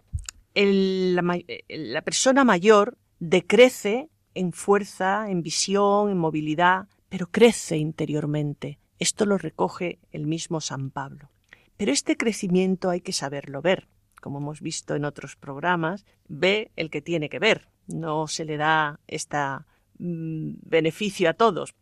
la 0.55 2.03
persona 2.03 2.45
mayor 2.45 2.97
decrece 3.19 4.09
en 4.35 4.53
fuerza, 4.53 5.29
en 5.29 5.43
visión, 5.43 6.11
en 6.11 6.19
movilidad, 6.19 6.87
pero 7.09 7.27
crece 7.27 7.79
interiormente. 7.79 8.79
Esto 9.01 9.27
lo 9.27 9.37
recoge 9.37 9.99
el 10.13 10.29
mismo 10.29 10.61
San 10.61 10.91
Pablo. 10.91 11.31
Pero 11.77 11.91
este 11.91 12.17
crecimiento 12.17 12.91
hay 12.91 13.01
que 13.01 13.13
saberlo 13.13 13.61
ver. 13.61 13.89
Como 14.21 14.39
hemos 14.39 14.61
visto 14.61 14.95
en 14.95 15.05
otros 15.05 15.35
programas, 15.35 16.05
ve 16.29 16.71
el 16.77 16.91
que 16.91 17.03
tiene 17.03 17.29
que 17.29 17.41
ver. 17.41 17.69
No 17.89 18.29
se 18.29 18.45
le 18.45 18.57
da 18.57 19.01
este 19.09 19.39
beneficio 20.01 21.29
a 21.29 21.35
todos. 21.35 21.75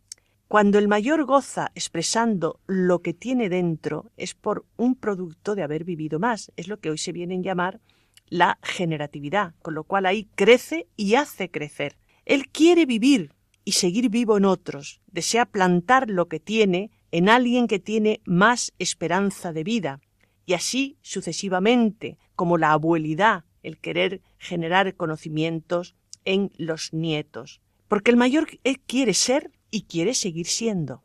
Cuando 0.47 0.79
el 0.79 0.87
mayor 0.87 1.25
goza 1.25 1.71
expresando 1.75 2.59
lo 2.67 3.01
que 3.01 3.13
tiene 3.13 3.49
dentro 3.49 4.11
es 4.17 4.33
por 4.33 4.65
un 4.77 4.95
producto 4.95 5.55
de 5.55 5.63
haber 5.63 5.83
vivido 5.83 6.19
más. 6.19 6.51
Es 6.57 6.67
lo 6.67 6.79
que 6.79 6.89
hoy 6.89 6.97
se 6.97 7.11
viene 7.11 7.35
a 7.35 7.41
llamar 7.41 7.81
la 8.27 8.59
generatividad, 8.63 9.53
con 9.61 9.73
lo 9.73 9.83
cual 9.83 10.05
ahí 10.05 10.27
crece 10.35 10.87
y 10.95 11.15
hace 11.15 11.49
crecer. 11.49 11.97
Él 12.25 12.49
quiere 12.49 12.85
vivir 12.85 13.33
y 13.63 13.73
seguir 13.73 14.09
vivo 14.09 14.37
en 14.37 14.45
otros, 14.45 15.01
desea 15.07 15.45
plantar 15.45 16.09
lo 16.09 16.27
que 16.27 16.39
tiene 16.39 16.91
en 17.11 17.29
alguien 17.29 17.67
que 17.67 17.79
tiene 17.79 18.21
más 18.25 18.73
esperanza 18.79 19.53
de 19.53 19.63
vida, 19.63 20.01
y 20.45 20.53
así 20.53 20.97
sucesivamente, 21.01 22.17
como 22.35 22.57
la 22.57 22.71
abuelidad, 22.71 23.45
el 23.61 23.77
querer 23.77 24.21
generar 24.39 24.95
conocimientos 24.95 25.95
en 26.25 26.51
los 26.57 26.93
nietos, 26.93 27.61
porque 27.89 28.11
el 28.11 28.17
mayor 28.17 28.47
quiere 28.87 29.13
ser 29.13 29.51
y 29.69 29.81
quiere 29.81 30.13
seguir 30.13 30.47
siendo. 30.47 31.03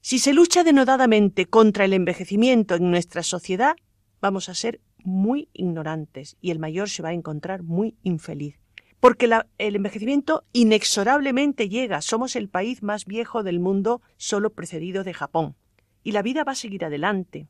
Si 0.00 0.20
se 0.20 0.32
lucha 0.32 0.62
denodadamente 0.62 1.46
contra 1.46 1.84
el 1.84 1.92
envejecimiento 1.92 2.76
en 2.76 2.92
nuestra 2.92 3.24
sociedad, 3.24 3.74
vamos 4.20 4.48
a 4.48 4.54
ser 4.54 4.80
muy 5.02 5.48
ignorantes 5.52 6.36
y 6.40 6.52
el 6.52 6.60
mayor 6.60 6.88
se 6.88 7.02
va 7.02 7.08
a 7.08 7.14
encontrar 7.14 7.64
muy 7.64 7.96
infeliz 8.04 8.60
porque 9.00 9.30
el 9.58 9.76
envejecimiento 9.76 10.44
inexorablemente 10.52 11.68
llega. 11.68 12.02
Somos 12.02 12.36
el 12.36 12.48
país 12.48 12.82
más 12.82 13.04
viejo 13.04 13.42
del 13.42 13.60
mundo, 13.60 14.02
solo 14.16 14.50
precedido 14.50 15.04
de 15.04 15.14
Japón. 15.14 15.56
Y 16.02 16.12
la 16.12 16.22
vida 16.22 16.44
va 16.44 16.52
a 16.52 16.56
seguir 16.56 16.84
adelante. 16.84 17.46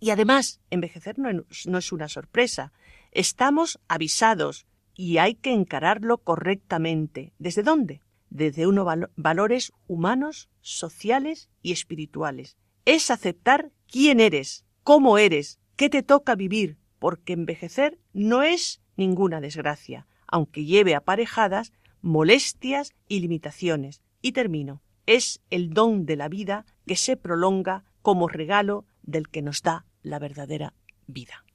Y 0.00 0.10
además, 0.10 0.60
envejecer 0.70 1.18
no, 1.18 1.30
no 1.32 1.78
es 1.78 1.92
una 1.92 2.08
sorpresa. 2.08 2.72
Estamos 3.12 3.78
avisados 3.88 4.66
y 4.94 5.18
hay 5.18 5.34
que 5.34 5.52
encararlo 5.52 6.18
correctamente. 6.18 7.34
¿Desde 7.38 7.62
dónde? 7.62 8.00
Desde 8.30 8.66
unos 8.66 8.86
valores 9.16 9.72
humanos, 9.86 10.48
sociales 10.60 11.48
y 11.62 11.72
espirituales. 11.72 12.56
Es 12.84 13.10
aceptar 13.10 13.72
quién 13.86 14.20
eres, 14.20 14.64
cómo 14.82 15.18
eres, 15.18 15.58
qué 15.76 15.88
te 15.88 16.02
toca 16.02 16.34
vivir, 16.34 16.78
porque 16.98 17.32
envejecer 17.32 17.98
no 18.12 18.42
es 18.42 18.80
ninguna 18.96 19.40
desgracia 19.40 20.06
aunque 20.26 20.64
lleve 20.64 20.94
aparejadas 20.94 21.72
molestias 22.02 22.92
y 23.08 23.20
limitaciones. 23.20 24.02
Y 24.22 24.32
termino. 24.32 24.82
Es 25.06 25.40
el 25.50 25.70
don 25.70 26.04
de 26.04 26.16
la 26.16 26.28
vida 26.28 26.66
que 26.86 26.96
se 26.96 27.16
prolonga 27.16 27.84
como 28.02 28.28
regalo 28.28 28.86
del 29.02 29.28
que 29.28 29.42
nos 29.42 29.62
da 29.62 29.86
la 30.02 30.18
verdadera 30.18 30.74
vida. 31.06 31.45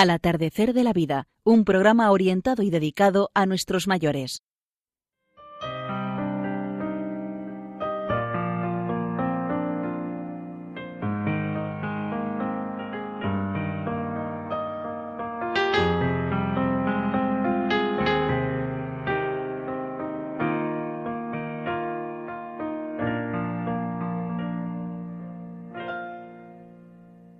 Al 0.00 0.08
atardecer 0.08 0.72
de 0.72 0.82
la 0.82 0.94
vida, 0.94 1.28
un 1.44 1.66
programa 1.66 2.10
orientado 2.10 2.62
y 2.62 2.70
dedicado 2.70 3.30
a 3.34 3.44
nuestros 3.44 3.86
mayores. 3.86 4.42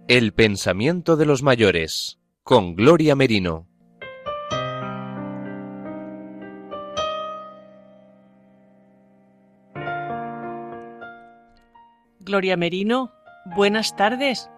El 0.09 0.35
pensamiento 0.35 1.17
de 1.17 1.25
los 1.25 1.43
mayores, 1.43 2.20
con 2.43 2.75
Gloria 2.75 3.15
Merino. 3.15 3.67
Gloria 12.21 12.57
Merino, 12.57 13.11
buenas 13.57 13.97
tardes. 13.97 14.51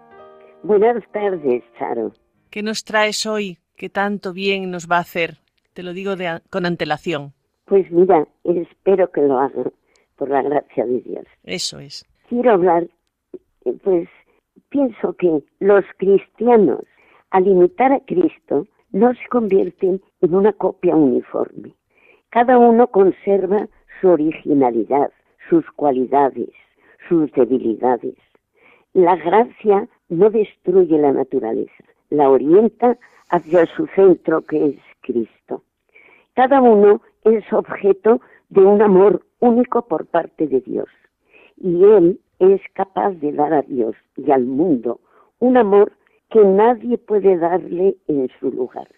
Buenas 0.62 1.02
tardes, 1.12 1.62
Charo. 1.78 2.12
¿Qué 2.50 2.62
nos 2.62 2.84
traes 2.84 3.24
hoy 3.26 3.58
que 3.76 3.88
tanto 3.88 4.32
bien 4.32 4.70
nos 4.70 4.90
va 4.90 4.98
a 4.98 5.00
hacer? 5.00 5.38
Te 5.72 5.82
lo 5.82 5.92
digo 5.92 6.16
de, 6.16 6.40
con 6.50 6.66
antelación. 6.66 7.32
Pues 7.64 7.90
mira, 7.90 8.26
espero 8.44 9.10
que 9.10 9.22
lo 9.22 9.38
haga, 9.38 9.64
por 10.16 10.28
la 10.28 10.42
gracia 10.42 10.84
de 10.84 11.00
Dios. 11.00 11.24
Eso 11.44 11.78
es. 11.78 12.04
Quiero 12.28 12.52
hablar, 12.52 12.86
eh, 13.64 13.72
pues 13.82 14.08
pienso 14.68 15.14
que 15.14 15.42
los 15.60 15.84
cristianos, 15.96 16.80
al 17.32 17.46
imitar 17.46 17.92
a 17.92 18.00
Cristo, 18.00 18.66
no 18.92 19.14
se 19.14 19.26
convierten 19.30 20.02
en 20.20 20.34
una 20.34 20.52
copia 20.52 20.94
uniforme. 20.94 21.74
Cada 22.28 22.58
uno 22.58 22.86
conserva 22.88 23.68
su 24.00 24.08
originalidad, 24.08 25.10
sus 25.48 25.64
cualidades, 25.72 26.50
sus 27.08 27.32
debilidades. 27.32 28.16
La 28.92 29.16
gracia 29.16 29.88
no 30.10 30.28
destruye 30.28 30.98
la 30.98 31.12
naturaleza, 31.12 31.84
la 32.10 32.28
orienta 32.28 32.98
hacia 33.30 33.64
su 33.64 33.86
centro 33.96 34.42
que 34.42 34.66
es 34.66 34.78
Cristo. 35.00 35.62
Cada 36.34 36.60
uno 36.60 37.00
es 37.24 37.50
objeto 37.50 38.20
de 38.50 38.60
un 38.60 38.82
amor 38.82 39.22
único 39.40 39.86
por 39.86 40.06
parte 40.06 40.46
de 40.46 40.60
Dios 40.60 40.88
y 41.56 41.82
Él 41.82 42.20
es 42.38 42.60
capaz 42.74 43.12
de 43.12 43.32
dar 43.32 43.54
a 43.54 43.62
Dios 43.62 43.96
y 44.16 44.30
al 44.30 44.44
mundo 44.44 45.00
un 45.38 45.56
amor 45.56 45.92
que 46.32 46.42
nadie 46.42 46.96
puede 46.96 47.36
darle 47.36 47.94
en 48.08 48.30
su 48.40 48.50
lugar. 48.50 48.88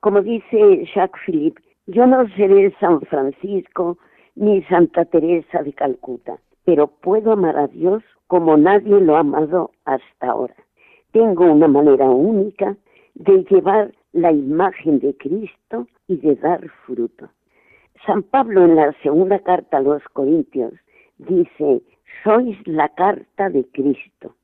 Como 0.00 0.22
dice 0.22 0.86
Jacques 0.94 1.20
Philippe, 1.26 1.60
yo 1.86 2.06
no 2.06 2.26
seré 2.30 2.74
San 2.80 3.02
Francisco 3.02 3.98
ni 4.34 4.62
Santa 4.62 5.04
Teresa 5.04 5.62
de 5.62 5.74
Calcuta, 5.74 6.38
pero 6.64 6.86
puedo 6.86 7.32
amar 7.32 7.58
a 7.58 7.66
Dios 7.66 8.02
como 8.26 8.56
nadie 8.56 8.98
lo 9.00 9.16
ha 9.16 9.20
amado 9.20 9.72
hasta 9.84 10.30
ahora. 10.30 10.54
Tengo 11.12 11.44
una 11.44 11.68
manera 11.68 12.08
única 12.08 12.74
de 13.14 13.44
llevar 13.50 13.92
la 14.12 14.32
imagen 14.32 14.98
de 15.00 15.14
Cristo 15.18 15.86
y 16.08 16.16
de 16.16 16.36
dar 16.36 16.66
fruto. 16.86 17.28
San 18.06 18.22
Pablo 18.22 18.64
en 18.64 18.76
la 18.76 18.94
segunda 19.02 19.38
carta 19.40 19.76
a 19.76 19.82
los 19.82 20.02
Corintios 20.14 20.72
dice, 21.18 21.82
sois 22.24 22.56
la 22.66 22.88
carta 22.88 23.50
de 23.50 23.64
Cristo. 23.72 24.34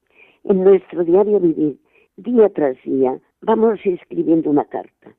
En 0.45 0.63
nuestro 0.63 1.05
diario 1.05 1.41
vivir, 1.41 1.79
día 2.19 2.49
tras 2.51 2.77
día, 2.85 3.19
vamos 3.41 3.79
escribiendo 3.85 4.51
una 4.51 4.65
carta 4.65 5.15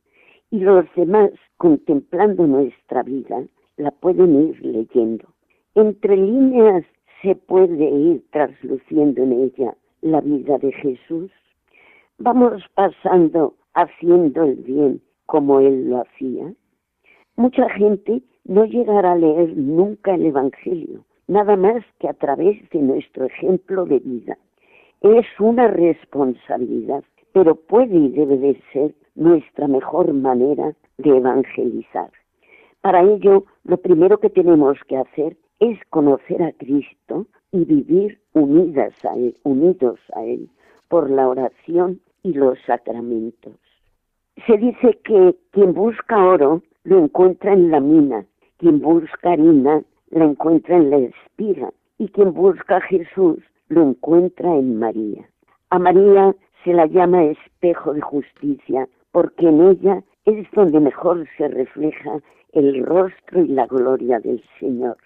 y 0.51 0.59
los 0.59 0.85
demás, 0.95 1.31
contemplando 1.57 2.47
nuestra 2.47 3.03
vida, 3.03 3.43
la 3.77 3.91
pueden 3.91 4.49
ir 4.49 4.65
leyendo. 4.65 5.27
Entre 5.75 6.15
líneas 6.15 6.83
se 7.21 7.35
puede 7.35 7.89
ir 7.89 8.23
trasluciendo 8.31 9.23
en 9.23 9.33
ella 9.33 9.75
la 10.01 10.21
vida 10.21 10.57
de 10.57 10.71
Jesús. 10.71 11.31
Vamos 12.17 12.63
pasando 12.73 13.55
haciendo 13.73 14.43
el 14.43 14.55
bien 14.55 15.01
como 15.25 15.59
Él 15.59 15.89
lo 15.89 16.01
hacía. 16.01 16.51
Mucha 17.35 17.69
gente 17.69 18.23
no 18.45 18.65
llegará 18.65 19.13
a 19.13 19.17
leer 19.17 19.55
nunca 19.55 20.15
el 20.15 20.25
Evangelio, 20.25 21.05
nada 21.27 21.55
más 21.55 21.83
que 21.99 22.09
a 22.09 22.13
través 22.13 22.57
de 22.71 22.79
nuestro 22.79 23.25
ejemplo 23.25 23.85
de 23.85 23.99
vida. 23.99 24.37
Es 25.01 25.25
una 25.39 25.67
responsabilidad, 25.67 27.03
pero 27.31 27.55
puede 27.55 27.95
y 27.95 28.09
debe 28.09 28.37
de 28.37 28.61
ser 28.73 28.93
nuestra 29.15 29.67
mejor 29.67 30.13
manera 30.13 30.73
de 30.97 31.17
evangelizar. 31.17 32.09
Para 32.81 33.03
ello, 33.03 33.45
lo 33.63 33.77
primero 33.77 34.17
que 34.19 34.29
tenemos 34.29 34.77
que 34.87 34.97
hacer 34.97 35.37
es 35.59 35.79
conocer 35.89 36.43
a 36.43 36.51
Cristo 36.51 37.27
y 37.51 37.63
vivir 37.63 38.19
unidas 38.33 38.93
a 39.05 39.15
Él, 39.15 39.35
unidos 39.43 39.99
a 40.15 40.23
Él, 40.23 40.49
por 40.89 41.09
la 41.09 41.29
oración 41.29 42.01
y 42.23 42.33
los 42.33 42.59
sacramentos. 42.65 43.53
Se 44.47 44.57
dice 44.57 44.99
que 45.03 45.35
quien 45.51 45.73
busca 45.73 46.25
oro 46.25 46.61
lo 46.83 46.99
encuentra 46.99 47.53
en 47.53 47.71
la 47.71 47.79
mina, 47.79 48.25
quien 48.57 48.79
busca 48.81 49.31
harina 49.31 49.81
la 50.11 50.25
encuentra 50.25 50.75
en 50.75 50.89
la 50.89 50.97
espiga 50.97 51.71
y 51.97 52.09
quien 52.09 52.33
busca 52.33 52.77
a 52.77 52.81
Jesús 52.81 53.39
lo 53.69 53.83
encuentra 53.83 54.55
en 54.55 54.77
María. 54.77 55.29
A 55.69 55.79
María 55.79 56.35
se 56.63 56.73
la 56.73 56.87
llama 56.87 57.23
espejo 57.23 57.93
de 57.93 58.01
justicia 58.01 58.87
porque 59.11 59.47
en 59.47 59.61
ella 59.69 60.03
es 60.25 60.47
donde 60.51 60.79
mejor 60.79 61.27
se 61.37 61.47
refleja 61.47 62.19
el 62.53 62.83
rostro 62.85 63.41
y 63.41 63.47
la 63.47 63.67
gloria 63.67 64.19
del 64.19 64.43
Señor. 64.59 64.97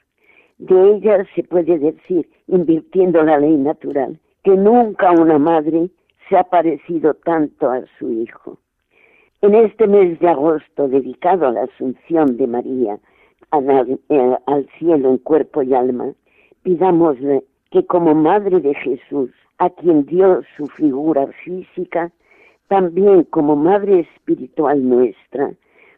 De 0.58 0.95
ella 0.95 1.26
se 1.36 1.43
puede 1.43 1.78
decir, 1.78 2.30
invirtiendo 2.47 3.21
la 3.23 3.38
ley 3.38 3.58
natural, 3.58 4.19
que 4.43 4.56
nunca 4.56 5.12
una 5.12 5.38
madre 5.38 5.89
se 6.28 6.38
ha 6.38 6.43
parecido 6.43 7.13
tanto 7.15 7.69
a 7.69 7.84
su 7.97 8.12
hijo. 8.12 8.60
En 9.41 9.56
este 9.56 9.88
mes 9.88 10.19
de 10.19 10.30
agosto 10.30 10.88
dedicado 10.88 11.47
a 11.47 11.52
la 11.52 11.63
Asunción 11.63 12.38
de 12.38 12.47
María, 12.47 12.99
eh, 13.52 14.38
al 14.45 14.69
cielo 14.80 15.10
en 15.10 15.17
cuerpo 15.17 15.63
y 15.63 15.73
alma, 15.73 16.13
pidámosle 16.63 17.43
que 17.73 17.88
como 17.88 18.13
Madre 18.13 18.59
de 18.59 18.75
Jesús, 18.75 19.31
a 19.57 19.67
quien 19.71 20.05
dio 20.05 20.43
su 20.55 20.67
figura 20.67 21.25
física, 21.43 22.12
también 22.67 23.23
como 23.23 23.55
Madre 23.55 24.01
Espiritual 24.01 24.88
nuestra, 24.88 25.51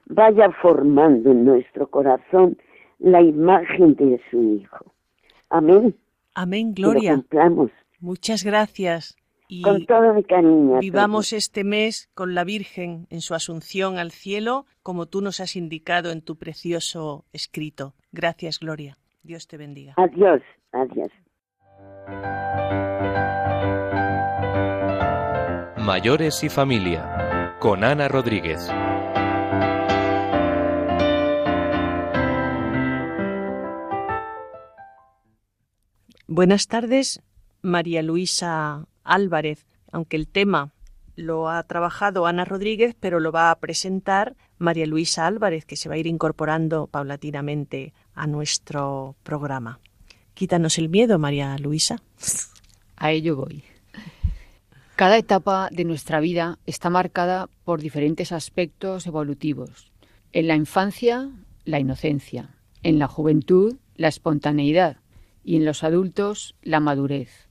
vaya 0.05 0.49
formando 0.61 1.31
en 1.31 1.43
nuestro 1.43 1.87
corazón 1.87 2.57
la 2.99 3.21
imagen 3.21 3.93
de 3.95 4.21
su 4.31 4.41
Hijo. 4.41 4.85
Amén. 5.49 5.93
Amén, 6.33 6.73
Gloria. 6.73 7.21
Muchas 7.99 8.45
gracias 8.45 9.17
y 9.49 9.61
con 9.61 9.85
todo 9.85 10.13
mi 10.13 10.23
cariño. 10.23 10.79
Vivamos 10.79 11.33
este 11.33 11.65
mes 11.65 12.09
con 12.13 12.35
la 12.35 12.45
Virgen 12.45 13.05
en 13.09 13.19
su 13.19 13.33
asunción 13.33 13.97
al 13.97 14.11
cielo, 14.11 14.65
como 14.81 15.07
tú 15.07 15.19
nos 15.19 15.41
has 15.41 15.57
indicado 15.57 16.11
en 16.11 16.21
tu 16.21 16.37
precioso 16.37 17.25
escrito. 17.33 17.95
Gracias, 18.13 18.59
Gloria. 18.59 18.97
Dios 19.23 19.47
te 19.47 19.57
bendiga. 19.57 19.93
Adiós, 19.97 20.41
adiós. 20.71 21.11
Mayores 25.77 26.43
y 26.43 26.49
familia, 26.49 27.55
con 27.59 27.83
Ana 27.83 28.07
Rodríguez. 28.07 28.69
Buenas 36.27 36.67
tardes, 36.67 37.21
María 37.61 38.01
Luisa 38.01 38.87
Álvarez, 39.03 39.65
aunque 39.91 40.17
el 40.17 40.27
tema 40.27 40.73
lo 41.15 41.49
ha 41.49 41.63
trabajado 41.63 42.25
Ana 42.27 42.45
Rodríguez, 42.45 42.95
pero 42.99 43.19
lo 43.19 43.31
va 43.31 43.51
a 43.51 43.59
presentar 43.59 44.35
María 44.57 44.85
Luisa 44.85 45.27
Álvarez, 45.27 45.65
que 45.65 45.75
se 45.75 45.89
va 45.89 45.95
a 45.95 45.97
ir 45.97 46.07
incorporando 46.07 46.87
paulatinamente 46.87 47.93
a 48.13 48.27
nuestro 48.27 49.15
programa. 49.23 49.79
Quítanos 50.35 50.77
el 50.79 50.89
miedo, 50.89 51.17
María 51.17 51.57
Luisa. 51.57 52.01
A 52.97 53.13
ello 53.13 53.37
voy. 53.37 53.63
Cada 54.97 55.17
etapa 55.17 55.69
de 55.71 55.85
nuestra 55.85 56.19
vida 56.19 56.59
está 56.65 56.89
marcada 56.89 57.47
por 57.63 57.79
diferentes 57.79 58.33
aspectos 58.33 59.07
evolutivos. 59.07 59.93
En 60.33 60.47
la 60.47 60.57
infancia, 60.57 61.29
la 61.63 61.79
inocencia. 61.79 62.49
En 62.83 62.99
la 62.99 63.07
juventud, 63.07 63.77
la 63.95 64.09
espontaneidad. 64.09 64.97
Y 65.41 65.55
en 65.55 65.63
los 65.63 65.85
adultos, 65.85 66.55
la 66.61 66.81
madurez. 66.81 67.47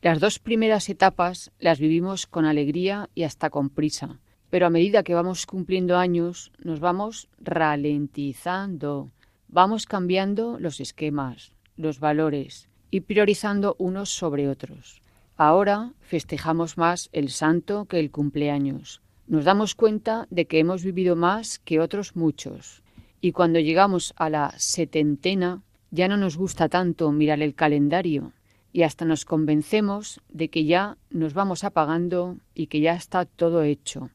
Las 0.00 0.20
dos 0.20 0.38
primeras 0.38 0.88
etapas 0.88 1.50
las 1.58 1.80
vivimos 1.80 2.28
con 2.28 2.44
alegría 2.44 3.10
y 3.12 3.24
hasta 3.24 3.50
con 3.50 3.70
prisa, 3.70 4.20
pero 4.50 4.66
a 4.66 4.70
medida 4.70 5.02
que 5.02 5.14
vamos 5.14 5.46
cumpliendo 5.46 5.98
años 5.98 6.52
nos 6.60 6.78
vamos 6.78 7.28
ralentizando, 7.40 9.10
vamos 9.48 9.86
cambiando 9.86 10.60
los 10.60 10.80
esquemas, 10.80 11.52
los 11.76 12.00
valores 12.00 12.68
y 12.90 13.00
priorizando 13.00 13.76
unos 13.78 14.10
sobre 14.10 14.48
otros. 14.48 15.02
Ahora 15.36 15.92
festejamos 16.00 16.76
más 16.76 17.08
el 17.12 17.30
santo 17.30 17.86
que 17.86 17.98
el 17.98 18.10
cumpleaños, 18.10 19.00
nos 19.30 19.44
damos 19.44 19.76
cuenta 19.76 20.26
de 20.30 20.46
que 20.46 20.58
hemos 20.58 20.82
vivido 20.82 21.14
más 21.14 21.60
que 21.60 21.78
otros 21.78 22.16
muchos. 22.16 22.82
Y 23.20 23.30
cuando 23.30 23.60
llegamos 23.60 24.12
a 24.16 24.28
la 24.28 24.52
setentena, 24.56 25.62
ya 25.92 26.08
no 26.08 26.16
nos 26.16 26.36
gusta 26.36 26.68
tanto 26.68 27.12
mirar 27.12 27.40
el 27.40 27.54
calendario 27.54 28.32
y 28.72 28.82
hasta 28.82 29.04
nos 29.04 29.24
convencemos 29.24 30.20
de 30.30 30.48
que 30.48 30.64
ya 30.64 30.98
nos 31.10 31.32
vamos 31.32 31.62
apagando 31.62 32.38
y 32.56 32.66
que 32.66 32.80
ya 32.80 32.94
está 32.94 33.24
todo 33.24 33.62
hecho. 33.62 34.10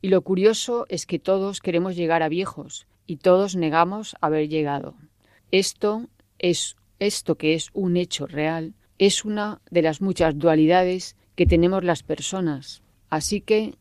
Y 0.00 0.08
lo 0.08 0.22
curioso 0.22 0.86
es 0.88 1.04
que 1.04 1.18
todos 1.18 1.60
queremos 1.60 1.94
llegar 1.94 2.22
a 2.22 2.30
viejos 2.30 2.86
y 3.06 3.16
todos 3.16 3.56
negamos 3.56 4.16
haber 4.22 4.48
llegado. 4.48 4.94
Esto 5.50 6.06
es 6.40 6.76
esto 6.98 7.36
que 7.36 7.54
es 7.54 7.70
un 7.72 7.96
hecho 7.96 8.26
real 8.26 8.74
es 9.00 9.24
una 9.24 9.62
de 9.70 9.80
las 9.80 10.02
muchas 10.02 10.36
dualidades 10.38 11.16
que 11.34 11.46
tenemos 11.46 11.82
las 11.82 12.02
personas. 12.02 12.82
Así 13.08 13.40
que 13.40 13.74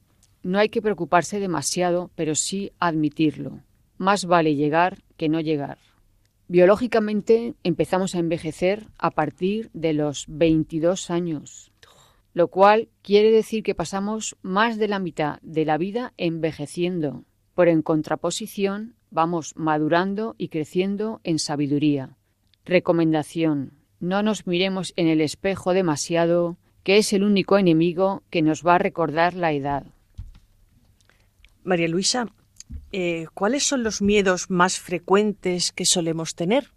no 0.44 0.60
hay 0.60 0.70
que 0.70 0.82
preocuparse 0.82 1.42
demasiado, 1.42 2.10
pero 2.16 2.36
sí 2.36 2.72
admitirlo. 2.80 3.60
Más 3.98 4.24
vale 4.24 4.56
llegar 4.56 5.04
que 5.18 5.28
no 5.28 5.42
llegar. 5.42 5.78
Biológicamente 6.48 7.54
empezamos 7.66 8.16
a 8.16 8.20
envejecer 8.20 8.88
a 8.98 9.12
partir 9.12 9.70
de 9.74 9.92
los 9.92 10.24
22 10.30 11.10
años, 11.10 11.74
lo 12.34 12.48
cual 12.48 12.88
quiere 13.02 13.30
decir 13.30 13.62
que 13.62 13.76
pasamos 13.76 14.38
más 14.42 14.78
de 14.78 14.88
la 14.88 15.00
mitad 15.00 15.40
de 15.42 15.66
la 15.66 15.78
vida 15.78 16.14
envejeciendo, 16.16 17.26
pero 17.56 17.72
en 17.72 17.82
contraposición 17.82 18.96
vamos 19.12 19.54
madurando 19.58 20.36
y 20.38 20.48
creciendo 20.48 21.20
en 21.26 21.40
sabiduría. 21.40 22.16
Recomendación. 22.70 23.72
No 24.00 24.22
nos 24.22 24.46
miremos 24.46 24.94
en 24.96 25.08
el 25.08 25.22
espejo 25.22 25.74
demasiado, 25.74 26.56
que 26.84 26.98
es 27.00 27.14
el 27.14 27.24
único 27.24 27.58
enemigo 27.58 28.22
que 28.30 28.44
nos 28.44 28.64
va 28.64 28.76
a 28.76 28.78
recordar 28.78 29.34
la 29.34 29.52
edad. 29.54 29.88
María 31.64 31.88
Luisa, 31.88 32.28
eh, 32.92 33.26
¿cuáles 33.34 33.64
son 33.64 33.82
los 33.82 34.04
miedos 34.04 34.52
más 34.52 34.78
frecuentes 34.78 35.72
que 35.72 35.84
solemos 35.84 36.36
tener? 36.36 36.70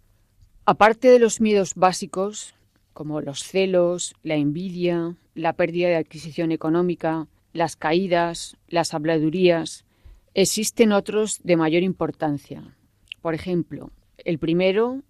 Aparte 0.65 1.09
de 1.09 1.19
los 1.19 1.39
miedos 1.39 1.75
básicos, 1.75 2.55
como 2.93 3.21
los 3.21 3.43
celos, 3.43 4.15
la 4.23 4.33
envidia, 4.33 5.15
la 5.35 5.53
pérdida 5.53 5.89
de 5.89 5.97
adquisición 5.97 6.51
económica, 6.51 7.27
las 7.53 7.75
caídas, 7.75 8.57
las 8.67 8.95
habladurías, 8.95 9.85
existen 10.33 10.91
otros 10.91 11.39
de 11.43 11.55
mayor 11.55 11.83
importancia. 11.83 12.75
Por 13.21 13.35
ejemplo, 13.35 13.91
el 14.17 14.39
primero 14.39 15.03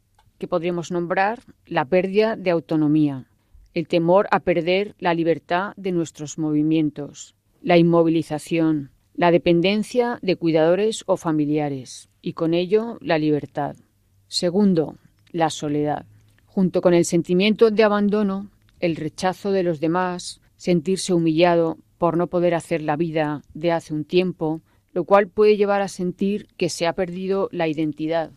podríamos 0.48 0.92
nombrar 0.92 1.42
la 1.66 1.86
pérdida 1.86 2.36
de 2.36 2.52
autonomía, 2.52 3.28
el 3.74 3.88
temor 3.88 4.28
a 4.32 4.40
perder 4.40 4.96
la 5.00 5.14
libertad 5.14 5.74
de 5.76 5.92
nuestros 5.92 6.38
movimientos, 6.38 7.36
la 7.62 7.78
inmovilización, 7.78 8.92
la 9.16 9.32
dependencia 9.32 10.20
de 10.22 10.36
cuidadores 10.36 11.04
o 11.08 11.18
familiares 11.18 12.10
y 12.22 12.34
con 12.34 12.54
ello 12.54 12.98
la 13.02 13.18
libertad. 13.18 13.76
Segundo, 14.28 14.98
la 15.32 15.50
soledad. 15.50 16.06
Junto 16.46 16.82
con 16.82 16.94
el 16.94 17.06
sentimiento 17.06 17.72
de 17.72 17.84
abandono, 17.84 18.50
el 18.80 18.96
rechazo 18.96 19.52
de 19.52 19.64
los 19.64 19.80
demás, 19.80 20.42
sentirse 20.58 21.14
humillado 21.14 21.78
por 21.98 22.18
no 22.18 22.28
poder 22.28 22.54
hacer 22.54 22.82
la 22.82 22.96
vida 22.96 23.42
de 23.54 23.72
hace 23.72 23.94
un 23.94 24.06
tiempo, 24.06 24.62
lo 24.94 25.06
cual 25.06 25.28
puede 25.28 25.58
llevar 25.58 25.82
a 25.82 25.88
sentir 25.88 26.48
que 26.58 26.70
se 26.70 26.86
ha 26.86 26.94
perdido 26.94 27.50
la 27.52 27.68
identidad. 27.68 28.32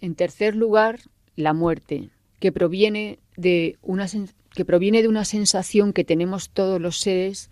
En 0.00 0.14
tercer 0.14 0.54
lugar, 0.54 1.00
la 1.38 1.52
muerte, 1.52 2.10
que 2.40 2.50
proviene 2.50 3.20
de 3.36 3.76
una, 3.80 4.06
que 4.54 4.64
proviene 4.64 5.02
de 5.02 5.08
una 5.08 5.24
sensación 5.24 5.92
que 5.92 6.04
tenemos 6.04 6.50
todos 6.50 6.80
los 6.80 6.98
seres 6.98 7.50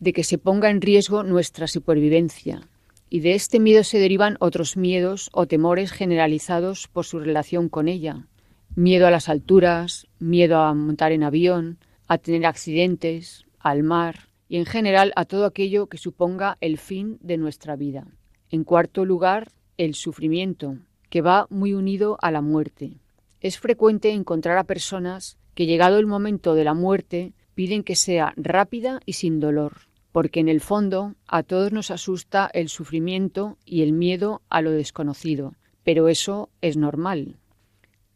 de 0.00 0.12
que 0.12 0.24
se 0.24 0.36
ponga 0.36 0.68
en 0.68 0.80
riesgo 0.80 1.22
nuestra 1.22 1.68
supervivencia. 1.68 2.68
Y 3.08 3.20
de 3.20 3.34
este 3.34 3.60
miedo 3.60 3.84
se 3.84 4.00
derivan 4.00 4.36
otros 4.40 4.76
miedos 4.76 5.30
o 5.32 5.46
temores 5.46 5.92
generalizados 5.92 6.88
por 6.88 7.04
su 7.04 7.20
relación 7.20 7.68
con 7.68 7.86
ella. 7.86 8.26
Miedo 8.74 9.06
a 9.06 9.12
las 9.12 9.28
alturas, 9.28 10.08
miedo 10.18 10.58
a 10.58 10.74
montar 10.74 11.12
en 11.12 11.22
avión, 11.22 11.78
a 12.08 12.18
tener 12.18 12.44
accidentes, 12.46 13.44
al 13.60 13.84
mar 13.84 14.28
y 14.48 14.56
en 14.56 14.66
general 14.66 15.12
a 15.14 15.24
todo 15.24 15.46
aquello 15.46 15.86
que 15.86 15.98
suponga 15.98 16.58
el 16.60 16.78
fin 16.78 17.18
de 17.20 17.36
nuestra 17.38 17.76
vida. 17.76 18.08
En 18.50 18.64
cuarto 18.64 19.04
lugar, 19.04 19.52
el 19.78 19.94
sufrimiento, 19.94 20.78
que 21.10 21.22
va 21.22 21.46
muy 21.48 21.74
unido 21.74 22.18
a 22.20 22.32
la 22.32 22.40
muerte. 22.40 22.98
Es 23.44 23.58
frecuente 23.58 24.10
encontrar 24.10 24.56
a 24.56 24.64
personas 24.64 25.36
que 25.54 25.66
llegado 25.66 25.98
el 25.98 26.06
momento 26.06 26.54
de 26.54 26.64
la 26.64 26.72
muerte 26.72 27.34
piden 27.54 27.84
que 27.84 27.94
sea 27.94 28.32
rápida 28.38 29.00
y 29.04 29.12
sin 29.12 29.38
dolor, 29.38 29.82
porque 30.12 30.40
en 30.40 30.48
el 30.48 30.62
fondo 30.62 31.14
a 31.26 31.42
todos 31.42 31.70
nos 31.70 31.90
asusta 31.90 32.50
el 32.54 32.70
sufrimiento 32.70 33.58
y 33.66 33.82
el 33.82 33.92
miedo 33.92 34.40
a 34.48 34.62
lo 34.62 34.70
desconocido, 34.70 35.56
pero 35.82 36.08
eso 36.08 36.48
es 36.62 36.78
normal. 36.78 37.36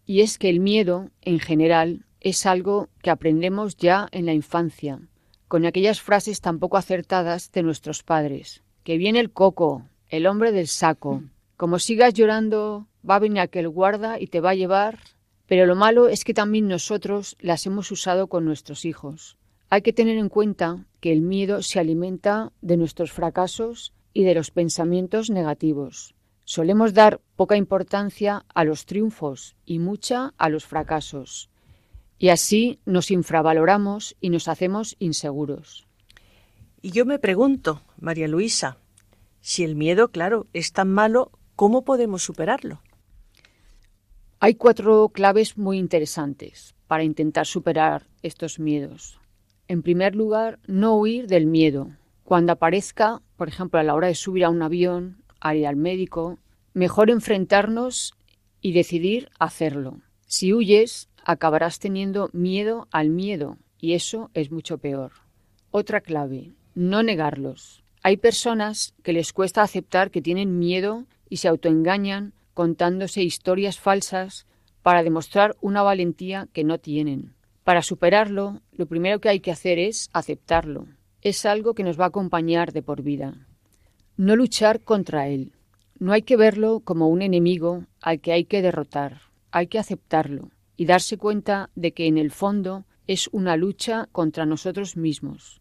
Y 0.07 0.23
es 0.23 0.39
que 0.39 0.49
el 0.49 0.61
miedo, 0.61 1.11
en 1.21 1.41
general, 1.41 2.07
es 2.21 2.47
algo 2.47 2.89
que 3.03 3.11
aprendemos 3.11 3.77
ya 3.77 4.09
en 4.13 4.25
la 4.25 4.33
infancia, 4.33 4.99
con 5.47 5.67
aquellas 5.67 6.01
frases 6.01 6.41
tan 6.41 6.59
poco 6.59 6.79
acertadas 6.79 7.53
de 7.53 7.63
nuestros 7.63 8.03
padres, 8.03 8.63
que 8.83 8.97
viene 8.97 9.21
el 9.21 9.31
coco, 9.31 9.85
el 10.09 10.27
hombre 10.27 10.53
del 10.53 10.69
saco, 10.69 11.23
como 11.59 11.79
sigas 11.79 12.15
llorando, 12.15 12.87
va 13.09 13.17
a 13.17 13.19
venir 13.19 13.41
aquel 13.41 13.69
guarda 13.69 14.19
y 14.19 14.29
te 14.29 14.41
va 14.41 14.51
a 14.51 14.55
llevar 14.55 14.99
pero 15.49 15.65
lo 15.65 15.75
malo 15.75 16.09
es 16.09 16.25
que 16.25 16.35
también 16.35 16.69
nosotros 16.69 17.37
las 17.41 17.65
hemos 17.67 17.91
usado 17.91 18.29
con 18.29 18.45
nuestros 18.45 18.85
hijos. 18.85 19.39
Hay 19.71 19.81
que 19.81 19.95
tener 19.95 20.19
en 20.19 20.29
cuenta 20.29 20.85
que 21.01 21.11
el 21.11 21.23
miedo 21.23 21.63
se 21.63 21.81
alimenta 21.81 22.53
de 22.61 22.77
nuestros 22.77 23.13
fracasos 23.13 23.95
y 24.13 24.25
de 24.25 24.35
los 24.35 24.51
pensamientos 24.51 25.31
negativos. 25.31 26.15
Solemos 26.45 26.93
dar 26.93 27.21
poca 27.35 27.57
importancia 27.57 28.45
a 28.55 28.65
los 28.65 28.85
triunfos 28.85 29.57
y 29.65 29.79
mucha 29.79 30.35
a 30.37 30.51
los 30.51 30.67
fracasos. 30.67 31.49
Y 32.19 32.29
así 32.29 32.81
nos 32.85 33.11
infravaloramos 33.11 34.17
y 34.21 34.29
nos 34.31 34.49
hacemos 34.49 34.97
inseguros. 34.99 35.87
Y 36.83 36.91
yo 36.91 37.07
me 37.07 37.19
pregunto, 37.19 37.83
María 37.99 38.29
Luisa, 38.29 38.79
si 39.41 39.65
el 39.65 39.77
miedo, 39.77 40.11
claro, 40.11 40.47
es 40.53 40.73
tan 40.73 40.93
malo, 40.93 41.31
¿cómo 41.57 41.85
podemos 41.85 42.23
superarlo? 42.23 42.83
Hay 44.41 44.55
cuatro 44.55 45.09
claves 45.09 45.59
muy 45.59 45.79
interesantes 45.79 46.77
para 46.87 47.03
intentar 47.03 47.45
superar 47.45 48.07
estos 48.23 48.61
miedos. 48.61 49.19
En 49.67 49.83
primer 49.83 50.15
lugar, 50.15 50.61
no 50.69 50.95
huir 50.95 51.27
del 51.27 51.45
miedo. 51.47 51.91
Cuando 52.23 52.53
aparezca, 52.53 53.21
por 53.37 53.49
ejemplo, 53.49 53.81
a 53.81 53.83
la 53.83 53.97
hora 53.97 54.07
de 54.07 54.15
subir 54.15 54.45
a 54.45 54.51
un 54.51 54.63
avión, 54.63 55.25
a 55.41 55.57
ir 55.57 55.67
al 55.67 55.75
médico, 55.75 56.39
mejor 56.73 57.11
enfrentarnos 57.11 58.15
y 58.61 58.75
decidir 58.75 59.29
hacerlo. 59.41 60.03
Si 60.29 60.53
huyes, 60.53 61.09
acabarás 61.25 61.81
teniendo 61.81 62.31
miedo 62.33 62.87
al 62.93 63.11
miedo 63.11 63.57
y 63.81 63.95
eso 63.95 64.31
es 64.35 64.53
mucho 64.53 64.79
peor. 64.79 65.11
Otra 65.73 66.01
clave, 66.01 66.53
no 66.77 67.03
negarlos. 67.03 67.83
Hay 68.05 68.19
personas 68.19 68.95
que 69.03 69.13
les 69.13 69.33
cuesta 69.33 69.63
aceptar 69.63 70.13
que 70.13 70.23
tienen 70.23 70.61
miedo 70.61 71.07
y 71.29 71.39
se 71.39 71.49
autoengañan 71.49 72.35
contándose 72.59 73.23
historias 73.23 73.79
falsas 73.79 74.45
para 74.83 75.05
demostrar 75.05 75.55
una 75.61 75.85
valentía 75.85 76.49
que 76.53 76.65
no 76.65 76.79
tienen. 76.79 77.37
Para 77.63 77.83
superarlo, 77.83 78.63
lo 78.73 78.87
primero 78.87 79.21
que 79.21 79.29
hay 79.29 79.39
que 79.39 79.53
hacer 79.53 79.79
es 79.79 80.11
aceptarlo. 80.13 80.89
Es 81.23 81.47
algo 81.47 81.75
que 81.75 81.85
nos 81.85 82.01
va 82.01 82.07
a 82.07 82.09
acompañar 82.09 82.73
de 82.73 82.83
por 82.83 83.03
vida. 83.03 83.47
No 84.17 84.35
luchar 84.35 84.81
contra 84.81 85.29
él. 85.29 85.53
No 86.01 86.13
hay 86.13 86.23
que 86.23 86.37
verlo 86.37 86.81
como 86.81 87.07
un 87.07 87.23
enemigo 87.23 87.85
al 88.01 88.19
que 88.19 88.33
hay 88.33 88.45
que 88.45 88.61
derrotar. 88.61 89.21
Hay 89.53 89.69
que 89.69 89.79
aceptarlo 89.79 90.51
y 90.77 90.87
darse 90.87 91.17
cuenta 91.17 91.71
de 91.77 91.93
que 91.93 92.09
en 92.09 92.19
el 92.19 92.33
fondo 92.33 92.87
es 93.07 93.29
una 93.31 93.57
lucha 93.57 94.09
contra 94.11 94.47
nosotros 94.47 94.97
mismos. 94.97 95.61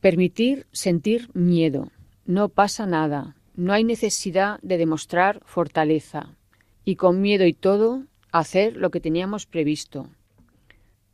Permitir 0.00 0.66
sentir 0.72 1.30
miedo. 1.32 1.92
No 2.26 2.48
pasa 2.48 2.86
nada. 2.86 3.36
No 3.54 3.72
hay 3.72 3.84
necesidad 3.84 4.58
de 4.62 4.78
demostrar 4.78 5.40
fortaleza 5.44 6.36
y 6.84 6.96
con 6.96 7.20
miedo 7.20 7.44
y 7.46 7.52
todo 7.52 8.04
hacer 8.32 8.76
lo 8.76 8.90
que 8.90 9.00
teníamos 9.00 9.46
previsto. 9.46 10.08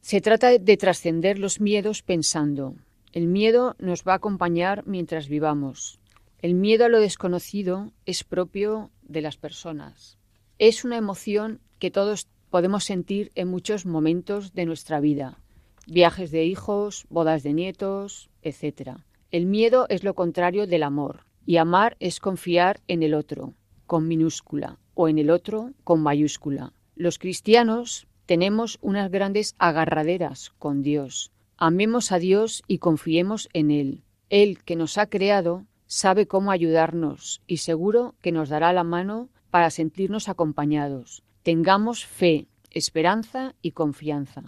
Se 0.00 0.20
trata 0.20 0.56
de 0.58 0.76
trascender 0.76 1.38
los 1.38 1.60
miedos 1.60 2.02
pensando, 2.02 2.76
el 3.12 3.26
miedo 3.26 3.74
nos 3.78 4.04
va 4.04 4.12
a 4.12 4.16
acompañar 4.16 4.86
mientras 4.86 5.28
vivamos. 5.28 5.98
El 6.40 6.54
miedo 6.54 6.84
a 6.84 6.88
lo 6.88 7.00
desconocido 7.00 7.92
es 8.04 8.22
propio 8.22 8.90
de 9.02 9.22
las 9.22 9.36
personas. 9.38 10.18
Es 10.58 10.84
una 10.84 10.98
emoción 10.98 11.60
que 11.78 11.90
todos 11.90 12.28
podemos 12.50 12.84
sentir 12.84 13.32
en 13.34 13.48
muchos 13.48 13.86
momentos 13.86 14.52
de 14.52 14.66
nuestra 14.66 15.00
vida. 15.00 15.38
Viajes 15.86 16.30
de 16.30 16.44
hijos, 16.44 17.06
bodas 17.08 17.42
de 17.42 17.54
nietos, 17.54 18.28
etc. 18.42 18.98
El 19.30 19.46
miedo 19.46 19.86
es 19.88 20.04
lo 20.04 20.14
contrario 20.14 20.66
del 20.66 20.82
amor. 20.82 21.27
Y 21.48 21.56
amar 21.56 21.96
es 21.98 22.20
confiar 22.20 22.82
en 22.88 23.02
el 23.02 23.14
otro, 23.14 23.54
con 23.86 24.06
minúscula, 24.06 24.78
o 24.92 25.08
en 25.08 25.16
el 25.16 25.30
otro, 25.30 25.72
con 25.82 26.02
mayúscula. 26.02 26.74
Los 26.94 27.18
cristianos 27.18 28.06
tenemos 28.26 28.76
unas 28.82 29.10
grandes 29.10 29.54
agarraderas 29.56 30.50
con 30.58 30.82
Dios. 30.82 31.32
Amemos 31.56 32.12
a 32.12 32.18
Dios 32.18 32.62
y 32.66 32.80
confiemos 32.80 33.48
en 33.54 33.70
Él. 33.70 34.02
Él 34.28 34.58
que 34.62 34.76
nos 34.76 34.98
ha 34.98 35.06
creado 35.06 35.64
sabe 35.86 36.26
cómo 36.26 36.50
ayudarnos 36.50 37.40
y 37.46 37.56
seguro 37.56 38.14
que 38.20 38.30
nos 38.30 38.50
dará 38.50 38.74
la 38.74 38.84
mano 38.84 39.30
para 39.50 39.70
sentirnos 39.70 40.28
acompañados. 40.28 41.22
Tengamos 41.44 42.04
fe, 42.04 42.46
esperanza 42.72 43.54
y 43.62 43.70
confianza. 43.70 44.42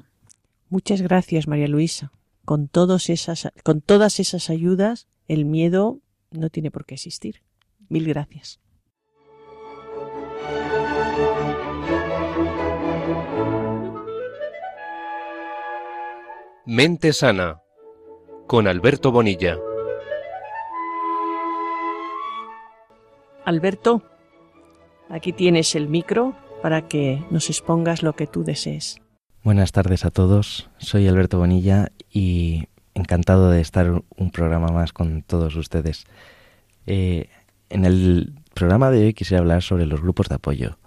Muchas 0.69 1.01
gracias, 1.01 1.49
María 1.49 1.67
Luisa. 1.67 2.13
Con, 2.45 2.69
con 2.69 3.81
todas 3.81 4.21
esas 4.21 4.51
ayudas, 4.51 5.09
el 5.29 5.47
miedo 5.47 6.03
no 6.31 6.51
tiene 6.51 6.71
por 6.71 6.85
qué 6.85 6.95
existir. 6.95 7.43
Mil 7.89 8.07
gracias. 8.07 8.61
Mente 16.67 17.13
Sana 17.13 17.61
con 18.47 18.69
Alberto 18.69 19.11
Bonilla. 19.11 19.59
Alberto, 23.45 24.03
aquí 25.09 25.33
tienes 25.33 25.75
el 25.75 25.89
micro 25.89 26.37
para 26.63 26.87
que 26.87 27.25
nos 27.31 27.49
expongas 27.49 28.03
lo 28.03 28.13
que 28.13 28.27
tú 28.27 28.45
desees. 28.45 29.01
Buenas 29.43 29.73
tardes 29.73 30.05
a 30.05 30.11
todos, 30.11 30.69
soy 30.79 31.09
Alberto 31.09 31.39
Bonilla 31.39 31.91
y 32.11 32.67
encantado 33.01 33.51
de 33.51 33.61
estar 33.61 34.03
un 34.17 34.31
programa 34.31 34.69
más 34.69 34.93
con 34.93 35.23
todos 35.23 35.57
ustedes. 35.57 36.05
Eh, 36.87 37.29
en 37.69 37.85
el 37.85 38.35
programa 38.55 38.91
de 38.91 39.07
hoy 39.07 39.15
quisiera 39.15 39.41
hablar 39.41 39.63
sobre 39.63 39.87
los 39.87 40.01
grupos 40.01 40.29
de 40.29 40.37
apoyo, 40.37 40.79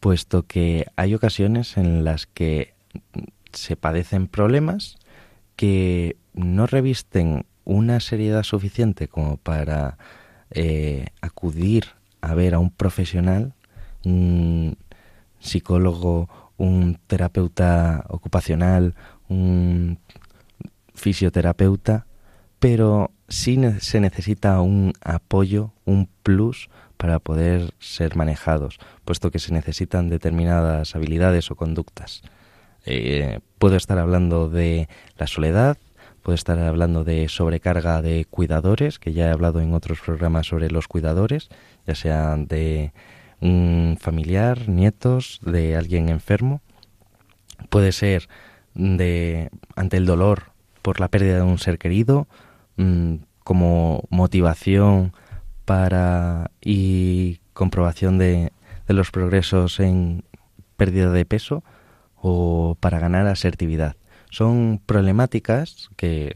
puesto 0.00 0.46
que 0.46 0.86
hay 0.96 1.14
ocasiones 1.14 1.76
en 1.76 2.04
las 2.04 2.26
que 2.26 2.74
se 3.52 3.76
padecen 3.76 4.26
problemas 4.26 4.96
que 5.56 6.16
no 6.34 6.66
revisten 6.66 7.46
una 7.64 8.00
seriedad 8.00 8.42
suficiente 8.42 9.08
como 9.08 9.38
para 9.38 9.98
eh, 10.50 11.06
acudir 11.20 11.86
a 12.20 12.34
ver 12.34 12.54
a 12.54 12.58
un 12.58 12.70
profesional, 12.70 13.54
un 14.04 14.76
psicólogo, 15.40 16.28
un 16.56 16.98
terapeuta 17.06 18.04
ocupacional, 18.08 18.94
un 19.28 19.98
fisioterapeuta, 20.96 22.06
pero 22.58 23.12
sí 23.28 23.58
se 23.80 24.00
necesita 24.00 24.60
un 24.60 24.92
apoyo, 25.00 25.72
un 25.84 26.08
plus 26.22 26.68
para 26.96 27.18
poder 27.18 27.74
ser 27.78 28.16
manejados, 28.16 28.78
puesto 29.04 29.30
que 29.30 29.38
se 29.38 29.52
necesitan 29.52 30.08
determinadas 30.08 30.96
habilidades 30.96 31.50
o 31.50 31.56
conductas. 31.56 32.22
Eh, 32.86 33.40
puedo 33.58 33.76
estar 33.76 33.98
hablando 33.98 34.48
de 34.48 34.88
la 35.18 35.26
soledad, 35.26 35.76
puedo 36.22 36.34
estar 36.34 36.58
hablando 36.58 37.04
de 37.04 37.28
sobrecarga 37.28 38.00
de 38.00 38.24
cuidadores, 38.24 38.98
que 38.98 39.12
ya 39.12 39.26
he 39.26 39.30
hablado 39.30 39.60
en 39.60 39.74
otros 39.74 40.00
programas 40.00 40.46
sobre 40.46 40.70
los 40.70 40.88
cuidadores, 40.88 41.48
ya 41.86 41.94
sean 41.94 42.46
de 42.46 42.92
un 43.40 43.98
familiar, 44.00 44.68
nietos, 44.68 45.40
de 45.42 45.76
alguien 45.76 46.08
enfermo. 46.08 46.62
Puede 47.68 47.92
ser 47.92 48.28
de 48.74 49.50
ante 49.74 49.96
el 49.96 50.06
dolor 50.06 50.55
por 50.86 51.00
la 51.00 51.08
pérdida 51.08 51.38
de 51.38 51.42
un 51.42 51.58
ser 51.58 51.80
querido, 51.80 52.28
mm, 52.76 53.14
como 53.42 54.04
motivación 54.08 55.12
para 55.64 56.52
y 56.60 57.40
comprobación 57.54 58.18
de, 58.18 58.52
de 58.86 58.94
los 58.94 59.10
progresos 59.10 59.80
en 59.80 60.22
pérdida 60.76 61.10
de 61.10 61.24
peso 61.24 61.64
o 62.14 62.76
para 62.78 63.00
ganar 63.00 63.26
asertividad. 63.26 63.96
Son 64.30 64.80
problemáticas 64.86 65.90
que 65.96 66.32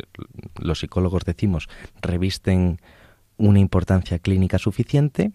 los 0.59 0.81
psicólogos 0.81 1.25
decimos 1.25 1.69
revisten 2.03 2.81
una 3.37 3.61
importancia 3.61 4.19
clínica 4.19 4.59
suficiente, 4.59 5.31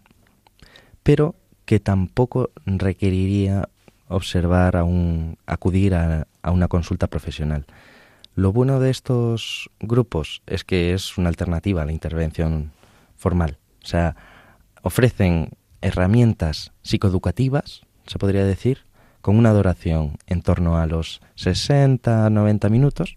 pero 1.04 1.36
que 1.64 1.80
tampoco 1.80 2.50
requeriría 2.66 3.70
observar 4.10 4.76
a 4.76 4.84
un, 4.84 5.38
acudir 5.46 5.96
a, 5.96 6.28
a 6.42 6.52
una 6.52 6.68
consulta 6.68 7.08
profesional. 7.08 7.66
Lo 8.36 8.52
bueno 8.52 8.82
de 8.82 8.90
estos 8.90 9.70
grupos 9.80 10.42
es 10.46 10.66
que 10.66 10.94
es 10.94 11.18
una 11.18 11.30
alternativa 11.30 11.82
a 11.82 11.86
la 11.86 11.94
intervención 11.94 12.74
formal. 13.16 13.58
O 13.82 13.88
sea, 13.88 14.18
ofrecen 14.82 15.52
herramientas 15.80 16.74
psicoeducativas, 16.82 17.84
se 18.06 18.20
podría 18.20 18.44
decir, 18.44 18.80
con 19.22 19.38
una 19.38 19.54
duración 19.54 20.18
en 20.28 20.42
torno 20.42 20.78
a 20.78 20.86
los 20.86 21.22
60-90 21.38 22.70
minutos 22.70 23.16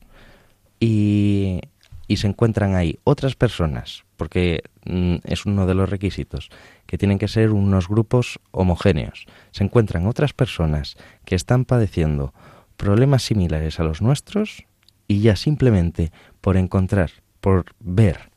y, 0.79 1.63
y, 2.07 2.19
se 2.19 2.29
encuentran 2.29 2.77
ahí 2.77 3.01
otras 3.03 3.35
personas, 3.35 4.05
porque 4.17 4.63
mm, 4.85 5.17
es 5.25 5.47
uno 5.47 5.67
de 5.67 5.75
los 5.75 5.91
requisitos, 5.91 6.49
que 6.87 6.97
tienen 6.97 7.19
que 7.19 7.27
ser 7.27 7.51
unos 7.51 7.89
grupos 7.89 8.39
homogéneos. 8.53 9.27
Se 9.51 9.65
encuentran 9.65 10.07
otras 10.07 10.33
personas 10.33 10.97
que 11.25 11.35
están 11.35 11.65
padeciendo 11.65 12.33
problemas 12.77 13.25
similares 13.25 13.81
a 13.81 13.83
los 13.83 14.01
nuestros 14.01 14.68
y 15.09 15.21
ya 15.21 15.35
simplemente 15.35 16.13
por 16.41 16.57
encontrar, 16.57 17.11
por 17.41 17.65
ver 17.81 18.31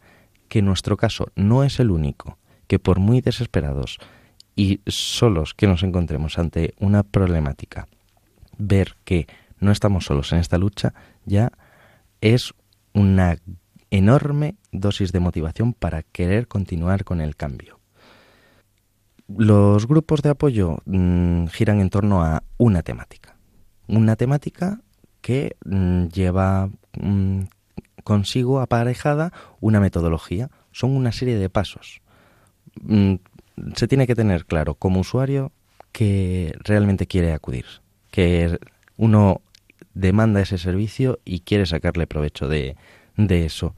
que 0.48 0.62
nuestro 0.62 0.98
caso 0.98 1.28
no 1.36 1.64
es 1.64 1.80
el 1.80 1.92
único, 1.92 2.38
que 2.68 2.80
por 2.80 3.00
muy 3.00 3.22
desesperados 3.22 4.00
y 4.56 4.82
solos 4.88 5.54
que 5.54 5.68
nos 5.68 5.84
encontremos 5.84 6.40
ante 6.40 6.74
una 6.80 7.04
problemática, 7.04 7.88
ver 8.58 8.96
que 9.04 9.28
no 9.60 9.72
estamos 9.72 10.06
solos 10.06 10.32
en 10.32 10.40
esta 10.40 10.58
lucha 10.58 10.94
ya 11.26 11.52
es 12.22 12.54
una 12.94 13.38
enorme 13.92 14.56
dosis 14.72 15.12
de 15.12 15.20
motivación 15.20 15.74
para 15.74 16.04
querer 16.04 16.48
continuar 16.48 17.04
con 17.04 17.22
el 17.22 17.36
cambio. 17.36 17.80
Los 19.28 19.88
grupos 19.88 20.22
de 20.22 20.30
apoyo 20.30 20.78
mm, 20.86 21.46
giran 21.48 21.80
en 21.80 21.90
torno 21.90 22.24
a 22.24 22.44
una 22.58 22.82
temática. 22.82 23.38
Una 23.88 24.16
temática 24.16 24.82
que 25.22 25.56
mm, 25.66 26.08
lleva 26.08 26.70
mm, 27.00 27.42
consigo 28.04 28.60
aparejada 28.60 29.32
una 29.60 29.80
metodología. 29.80 30.50
Son 30.72 30.96
una 30.96 31.12
serie 31.12 31.38
de 31.38 31.50
pasos 31.50 32.02
se 33.76 33.88
tiene 33.88 34.08
que 34.08 34.16
tener 34.16 34.46
claro 34.46 34.76
como 34.76 35.00
usuario 35.02 35.52
que 35.92 36.56
realmente 36.64 37.08
quiere 37.08 37.34
acudir, 37.34 37.66
que 38.12 38.58
uno 38.98 39.42
demanda 39.94 40.42
ese 40.42 40.58
servicio 40.58 41.20
y 41.26 41.42
quiere 41.42 41.66
sacarle 41.66 42.08
provecho 42.08 42.48
de, 42.48 42.76
eso. 43.18 43.76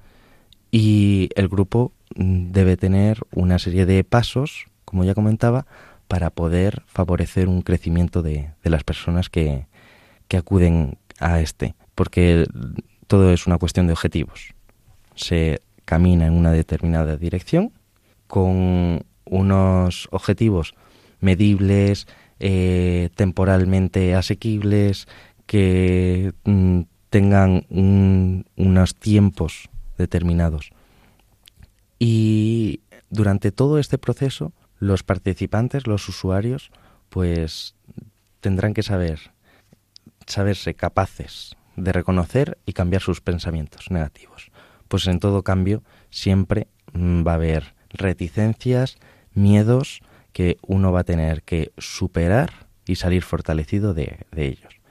Y 0.72 1.30
el 1.36 1.50
grupo 1.50 1.92
debe 2.16 2.78
tener 2.78 3.20
una 3.34 3.60
serie 3.60 3.86
de 3.86 4.04
pasos, 4.04 4.66
como 4.86 5.04
ya 5.04 5.16
comentaba, 5.16 5.66
para 6.08 6.30
poder 6.30 6.84
favorecer 6.86 7.48
un 7.48 7.62
crecimiento 7.62 8.22
de, 8.22 8.52
de 8.64 8.70
las 8.70 8.84
personas 8.84 9.30
que, 9.30 9.66
que 10.28 10.38
acuden 10.38 10.98
a 11.20 11.40
este, 11.40 11.76
porque 11.96 12.46
todo 13.08 13.32
es 13.32 13.48
una 13.48 13.58
cuestión 13.58 13.88
de 13.88 13.94
objetivos. 13.94 14.54
Se 15.16 15.62
camina 15.86 16.28
en 16.28 16.34
una 16.34 16.52
determinada 16.52 17.18
dirección 17.18 17.72
con 18.28 19.06
unos 19.26 20.08
objetivos 20.12 20.74
medibles, 21.20 22.08
eh, 22.40 23.10
temporalmente 23.16 24.16
asequibles, 24.16 25.08
que 25.46 26.34
mm, 26.44 26.82
tengan 27.10 27.66
unos 27.70 28.96
tiempos 28.96 29.70
determinados. 29.98 30.72
Y 32.00 32.82
durante 33.10 33.52
todo 33.52 33.78
este 33.78 33.98
proceso, 33.98 34.52
los 34.80 35.04
participantes, 35.04 35.88
los 35.88 36.10
usuarios, 36.10 36.72
pues 37.10 37.76
tendrán 38.42 38.74
que 38.74 38.84
saber, 38.84 39.33
saberse 40.28 40.74
capaces 40.74 41.56
de 41.76 41.92
reconocer 41.92 42.58
y 42.66 42.74
cambiar 42.74 43.02
sus 43.02 43.22
pensamientos 43.22 43.90
negativos. 43.90 44.52
Pues 44.88 45.08
en 45.08 45.20
todo 45.20 45.44
cambio 45.44 45.84
siempre 46.10 46.68
mm, 46.94 47.26
va 47.26 47.32
a 47.32 47.36
haber 47.36 47.74
reticencias, 47.90 48.98
miedos 49.34 50.02
que 50.34 50.58
uno 50.66 50.92
va 50.92 51.02
a 51.02 51.06
tener 51.06 51.44
que 51.44 51.72
superar 51.78 52.68
y 52.86 52.96
salir 52.96 53.24
fortalecido 53.24 53.94
de, 53.94 54.26
ellos. 54.36 54.82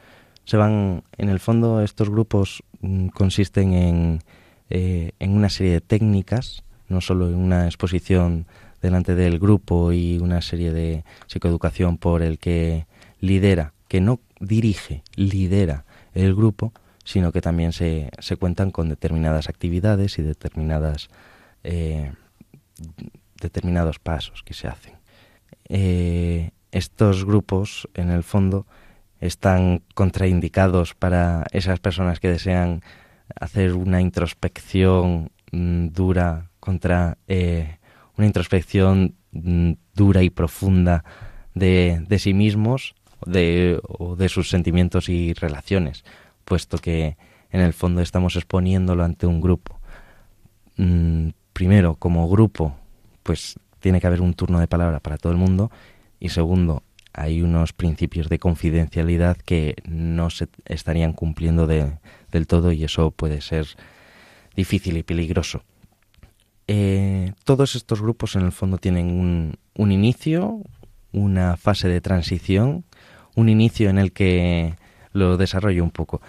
Se 0.45 0.57
van, 0.57 1.05
en 1.18 1.28
el 1.28 1.41
fondo, 1.41 1.83
estos 1.83 2.11
grupos 2.11 2.62
mm, 2.80 3.09
consisten 3.09 3.74
en, 3.74 4.22
eh, 4.70 5.12
en 5.18 5.37
una 5.37 5.51
serie 5.51 5.72
de 5.72 5.80
técnicas, 5.80 6.64
no 6.89 7.01
solo 7.01 7.28
en 7.28 7.37
una 7.37 7.66
exposición 7.66 8.47
delante 8.80 9.14
del 9.14 9.39
grupo 9.39 9.93
y 9.93 10.18
una 10.18 10.43
serie 10.43 10.72
de 10.72 11.05
psicoeducación 11.26 11.99
por 11.99 12.22
el 12.22 12.39
que 12.39 12.87
lidera, 13.20 13.72
que 13.89 14.01
no 14.01 14.20
dirige, 14.43 15.03
lidera 15.14 15.84
el 16.14 16.34
grupo, 16.34 16.72
sino 17.05 17.32
que 17.32 17.40
también 17.40 17.72
se, 17.72 18.11
se 18.18 18.36
cuentan 18.36 18.70
con 18.70 18.88
determinadas 18.88 19.49
actividades 19.49 20.18
y 20.18 20.22
determinadas 20.22 21.09
eh, 21.64 22.12
determinados 23.40 23.99
pasos 23.99 24.43
que 24.43 24.55
se 24.55 24.68
hacen. 24.68 24.95
Eh, 25.68 26.51
estos 26.70 27.24
grupos, 27.24 27.88
en 27.95 28.11
el 28.11 28.22
fondo, 28.22 28.66
están 29.20 29.82
contraindicados 29.95 30.95
para 30.95 31.47
esas 31.53 31.80
personas 31.80 32.20
que 32.20 32.28
desean 32.28 32.82
hacer 33.38 33.74
una 33.74 34.01
introspección 34.01 35.30
mm, 35.53 35.88
dura 35.88 36.51
contra 36.61 37.18
eh, 37.28 37.78
una 38.16 38.26
introspección 38.26 39.14
mm, 39.32 39.72
dura 39.95 40.22
y 40.22 40.30
profunda 40.30 41.05
de, 41.55 42.05
de 42.09 42.18
sí 42.18 42.34
mismos 42.34 42.95
de, 43.27 43.81
o 43.83 44.16
de 44.16 44.29
sus 44.29 44.49
sentimientos 44.49 45.09
y 45.09 45.33
relaciones, 45.35 46.05
puesto 46.45 46.79
que 46.79 47.16
en 47.51 47.61
el 47.61 47.73
fondo 47.73 48.01
estamos 48.01 48.37
exponiéndolo 48.37 49.05
ante 49.05 49.27
un 49.27 49.41
grupo. 49.41 49.79
Mm, 50.77 51.31
primero, 51.53 51.97
como 51.97 52.29
grupo, 52.29 52.77
pues 53.23 53.59
tiene 53.81 54.01
que 54.01 54.07
haber 54.07 54.20
un 54.20 54.35
turno 54.35 54.59
de 54.59 54.68
palabra 54.68 55.01
para 55.01 55.18
todo 55.18 55.33
el 55.33 55.39
mundo 55.39 55.70
y 56.18 56.31
segundo, 56.31 56.83
hay 57.12 57.43
unos 57.43 57.73
principios 57.73 58.29
de 58.29 58.39
confidencialidad 58.39 59.37
que 59.37 59.77
no 59.87 60.31
se 60.31 60.49
estarían 60.64 61.12
cumpliendo 61.12 61.66
del 61.66 62.47
todo 62.47 62.73
y 62.73 62.85
eso 62.85 63.11
puede 63.11 63.41
ser 63.41 63.66
difícil 64.57 64.97
y 64.97 65.03
peligroso. 65.03 65.62
Eh, 66.68 67.33
todos 67.45 67.75
estos 67.75 68.01
grupos 68.01 68.37
en 68.37 68.43
el 68.43 68.53
fondo 68.53 68.79
tienen 68.79 69.11
un, 69.11 69.59
un 69.75 69.93
inicio, 69.93 70.62
una 71.12 71.57
fase 71.57 71.89
de 71.89 72.01
transición, 72.01 72.85
un 73.35 73.49
inicio 73.49 73.91
en 73.91 73.99
el 73.99 74.12
que 74.12 74.74
lo 75.12 75.37
desarrollo 75.37 75.85
un 75.85 75.91
poco 75.91 76.20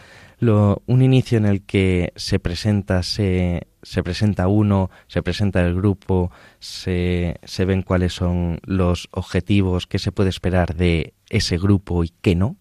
un 0.51 1.01
inicio 1.01 1.37
en 1.37 1.45
el 1.45 1.63
que 1.63 2.11
se 2.15 2.39
presenta, 2.39 3.03
se, 3.03 3.67
se 3.81 4.03
presenta 4.03 4.47
uno, 4.47 4.89
se 5.07 5.21
presenta 5.21 5.61
el 5.61 5.75
grupo, 5.75 6.31
se, 6.59 7.39
se 7.43 7.65
ven 7.65 7.83
cuáles 7.83 8.13
son 8.13 8.59
los 8.63 9.07
objetivos, 9.11 9.87
qué 9.87 9.99
se 9.99 10.11
puede 10.11 10.29
esperar 10.29 10.75
de 10.75 11.13
ese 11.29 11.57
grupo 11.57 12.03
y 12.03 12.11
qué 12.21 12.35
no. 12.35 12.55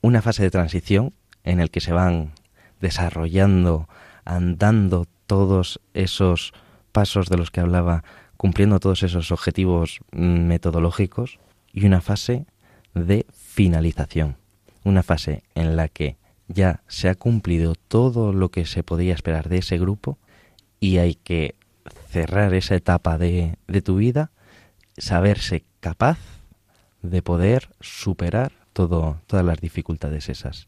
Una 0.00 0.22
fase 0.22 0.42
de 0.42 0.50
transición 0.50 1.12
en 1.42 1.60
el 1.60 1.70
que 1.70 1.80
se 1.80 1.92
van 1.92 2.32
desarrollando, 2.80 3.88
andando 4.24 5.06
todos 5.26 5.80
esos 5.94 6.52
pasos 6.92 7.28
de 7.28 7.38
los 7.38 7.50
que 7.50 7.60
hablaba, 7.60 8.04
cumpliendo 8.36 8.78
todos 8.78 9.02
esos 9.02 9.32
objetivos 9.32 10.00
metodológicos 10.12 11.38
y 11.72 11.86
una 11.86 12.00
fase 12.00 12.46
de 12.94 13.26
finalización, 13.32 14.36
una 14.84 15.02
fase 15.02 15.42
en 15.54 15.76
la 15.76 15.88
que 15.88 16.16
ya 16.48 16.82
se 16.88 17.08
ha 17.08 17.14
cumplido 17.14 17.74
todo 17.74 18.32
lo 18.32 18.50
que 18.50 18.66
se 18.66 18.82
podía 18.82 19.14
esperar 19.14 19.48
de 19.48 19.58
ese 19.58 19.78
grupo 19.78 20.18
y 20.80 20.98
hay 20.98 21.14
que 21.14 21.56
cerrar 22.08 22.54
esa 22.54 22.74
etapa 22.74 23.18
de, 23.18 23.56
de 23.66 23.82
tu 23.82 23.96
vida, 23.96 24.30
saberse 24.96 25.64
capaz 25.80 26.18
de 27.02 27.22
poder 27.22 27.70
superar 27.80 28.52
todo, 28.72 29.20
todas 29.26 29.44
las 29.44 29.60
dificultades 29.60 30.28
esas. 30.28 30.66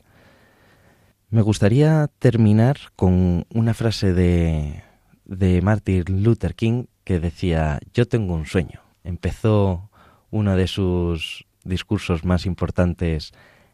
Me 1.30 1.42
gustaría 1.42 2.08
terminar 2.18 2.78
con 2.94 3.46
una 3.52 3.74
frase 3.74 4.12
de, 4.12 4.82
de 5.24 5.60
Martin 5.60 6.22
Luther 6.22 6.54
King 6.54 6.84
que 7.04 7.20
decía, 7.20 7.80
yo 7.92 8.06
tengo 8.06 8.34
un 8.34 8.46
sueño. 8.46 8.80
Empezó 9.04 9.90
uno 10.30 10.56
de 10.56 10.66
sus 10.66 11.45
discursos 11.66 12.24
más 12.24 12.46
importantes 12.46 13.32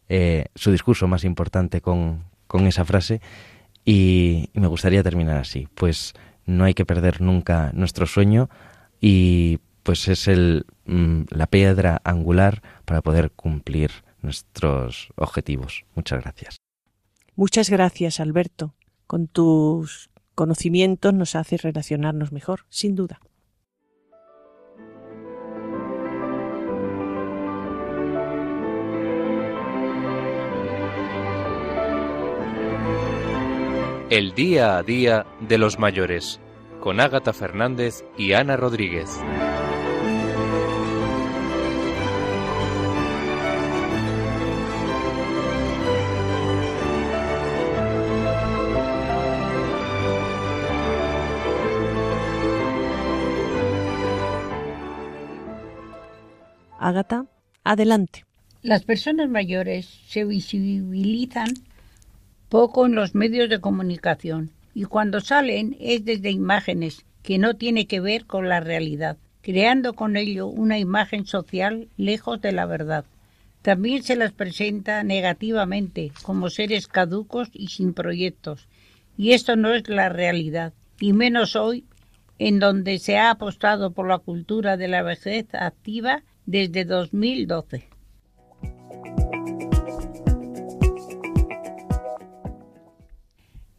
eh, 0.09 0.47
su 0.55 0.71
discurso 0.71 1.09
más 1.09 1.25
importante 1.25 1.81
con, 1.81 2.25
esa 2.67 2.85
frase 2.85 3.23
y, 3.83 4.51
me 4.53 4.67
gustaría 4.67 5.03
terminar 5.03 5.39
así. 5.39 5.69
Pues 5.75 6.13
no 6.45 6.65
hay 6.65 6.75
que 6.75 6.85
perder 6.85 7.23
nunca 7.23 7.71
nuestro 7.73 8.05
sueño 8.05 8.51
y 9.01 9.59
pues 9.83 10.09
es 10.09 10.29
el, 10.29 10.67
mm, 10.85 11.23
la 11.31 11.47
piedra 11.47 12.03
angular 12.05 12.63
para 12.85 13.01
poder 13.01 13.31
cumplir 13.31 13.91
nuestros 14.21 15.09
objetivos. 15.17 15.87
Muchas 15.95 16.21
gracias. 16.21 16.57
Muchas 17.35 17.71
gracias, 17.71 18.21
Alberto. 18.21 18.75
Con 19.07 19.29
tus 19.29 20.11
conocimientos 20.35 21.15
nos 21.15 21.35
hace 21.37 21.57
relacionarnos 21.57 22.33
mejor, 22.33 22.67
sin 22.69 22.95
duda. 22.97 23.19
El 34.13 34.35
día 34.35 34.77
a 34.77 34.83
día 34.83 35.25
de 35.41 35.57
los 35.57 35.79
mayores, 35.79 36.39
con 36.81 37.01
Ágata 37.01 37.33
Fernández 37.33 38.05
y 38.19 38.35
Ana 38.35 38.59
Rodríguez. 38.59 39.09
Ágata, 56.79 57.25
adelante. 57.65 58.27
Las 58.61 58.85
personas 58.85 59.31
mayores 59.31 59.87
se 59.87 60.27
visibilizan 60.27 61.72
poco 62.53 62.85
en 62.85 62.95
los 62.95 63.15
medios 63.15 63.49
de 63.49 63.63
comunicación 63.63 64.51
y 64.75 64.85
cuando 64.85 65.23
salen 65.23 65.75
es 65.81 66.05
desde 66.05 66.31
imágenes 66.31 67.07
que 67.23 67.39
no 67.39 67.55
tiene 67.55 67.87
que 67.87 67.99
ver 67.99 68.27
con 68.27 68.47
la 68.51 68.61
realidad, 68.61 69.17
creando 69.41 69.95
con 69.95 70.19
ello 70.19 70.49
una 70.49 70.79
imagen 70.79 71.25
social 71.25 71.89
lejos 71.97 72.43
de 72.43 72.53
la 72.53 72.67
verdad. 72.67 73.07
También 73.63 74.03
se 74.03 74.17
las 74.17 74.33
presenta 74.33 75.03
negativamente 75.03 76.13
como 76.25 76.51
seres 76.51 76.89
caducos 76.89 77.49
y 77.55 77.69
sin 77.69 77.95
proyectos, 77.95 78.69
y 79.17 79.33
esto 79.33 79.57
no 79.57 79.73
es 79.73 79.89
la 79.89 80.11
realidad, 80.11 80.75
y 81.01 81.15
menos 81.15 81.57
hoy, 81.57 81.87
en 82.39 82.59
donde 82.59 82.99
se 82.99 83.17
ha 83.17 83.31
apostado 83.31 83.93
por 83.93 84.07
la 84.07 84.19
cultura 84.19 84.77
de 84.77 84.89
la 84.89 85.03
vejez 85.03 85.47
activa 85.55 86.23
desde 86.45 86.85
2012. 86.85 87.89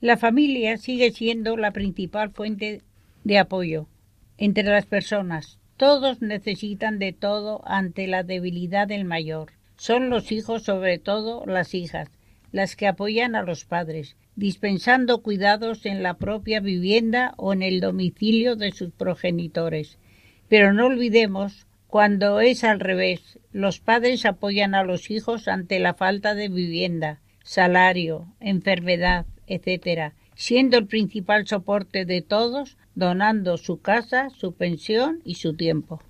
La 0.04 0.18
familia 0.18 0.76
sigue 0.76 1.12
siendo 1.12 1.56
la 1.56 1.72
principal 1.72 2.30
fuente 2.32 2.82
de 3.24 3.38
apoyo 3.38 3.88
entre 4.38 4.66
las 4.66 4.86
personas. 4.86 5.60
Todos 5.78 6.22
necesitan 6.22 7.00
de 7.00 7.14
todo 7.14 7.62
ante 7.66 8.08
la 8.08 8.24
debilidad 8.24 8.86
del 8.86 9.06
mayor. 9.06 9.54
Son 9.78 10.10
los 10.10 10.34
hijos, 10.34 10.64
sobre 10.64 10.98
todo 10.98 11.46
las 11.46 11.74
hijas, 11.74 12.10
las 12.52 12.76
que 12.76 12.88
apoyan 12.88 13.34
a 13.34 13.44
los 13.44 13.64
padres, 13.64 14.18
dispensando 14.36 15.22
cuidados 15.22 15.86
en 15.86 16.04
la 16.04 16.16
propia 16.16 16.60
vivienda 16.60 17.34
o 17.38 17.54
en 17.54 17.64
el 17.64 17.80
domicilio 17.80 18.58
de 18.58 18.74
sus 18.74 18.92
progenitores. 18.92 20.00
Pero 20.50 20.74
no 20.74 20.88
olvidemos 20.88 21.66
cuando 21.88 22.42
es 22.42 22.66
al 22.66 22.82
revés, 22.82 23.40
los 23.54 23.80
padres 23.80 24.26
apoyan 24.26 24.76
a 24.76 24.84
los 24.84 25.10
hijos 25.10 25.48
ante 25.48 25.80
la 25.80 25.94
falta 25.94 26.36
de 26.36 26.50
vivienda, 26.50 27.22
salario, 27.42 28.28
enfermedad, 28.42 29.26
etcétera, 29.54 30.14
siendo 30.36 30.78
el 30.78 30.88
principal 30.88 31.48
soporte 31.48 32.06
de 32.06 32.22
todos, 32.22 32.78
donando 32.96 33.58
su 33.58 33.82
casa, 33.82 34.30
su 34.30 34.54
pensión 34.54 35.22
y 35.24 35.36
su 35.36 35.56
tiempo. 35.56 36.02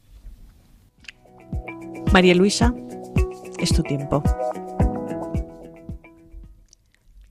María 2.12 2.36
Luisa, 2.36 2.74
es 3.60 3.74
tu 3.74 3.84
tiempo. 3.84 4.24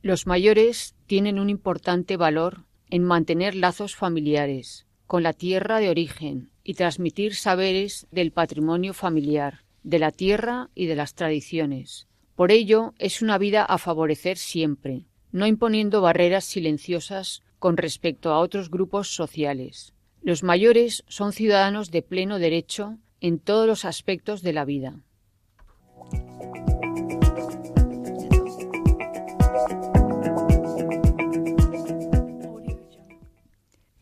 Los 0.03 0.27
mayores 0.27 0.95
tienen 1.07 1.39
un 1.39 1.49
importante 1.49 2.17
valor 2.17 2.65
en 2.91 3.05
mantener 3.05 3.55
lazos 3.55 3.95
familiares 3.95 4.87
con 5.07 5.23
la 5.23 5.33
tierra 5.33 5.79
de 5.79 5.91
origen 5.91 6.51
y 6.65 6.75
transmitir 6.75 7.35
saberes 7.35 8.07
del 8.11 8.33
patrimonio 8.33 8.95
familiar, 8.95 9.61
de 9.83 9.99
la 9.99 10.11
tierra 10.11 10.71
y 10.75 10.87
de 10.87 10.97
las 10.97 11.15
tradiciones. 11.15 12.09
Por 12.35 12.51
ello, 12.51 12.95
es 12.99 13.21
una 13.23 13.39
vida 13.39 13.65
a 13.65 13.79
favorecer 13.79 14.39
siempre, 14.39 15.07
no 15.33 15.47
imponiendo 15.47 16.01
barreras 16.01 16.45
silenciosas 16.45 17.43
con 17.59 17.77
respecto 17.77 18.33
a 18.33 18.39
otros 18.39 18.71
grupos 18.71 19.15
sociales. 19.15 19.95
Los 20.23 20.43
mayores 20.43 21.05
son 21.09 21.33
ciudadanos 21.33 21.91
de 21.91 22.03
pleno 22.03 22.39
derecho 22.39 22.99
en 23.21 23.39
todos 23.39 23.67
los 23.67 23.85
aspectos 23.85 24.43
de 24.43 24.53
la 24.53 24.65
vida. 24.65 25.01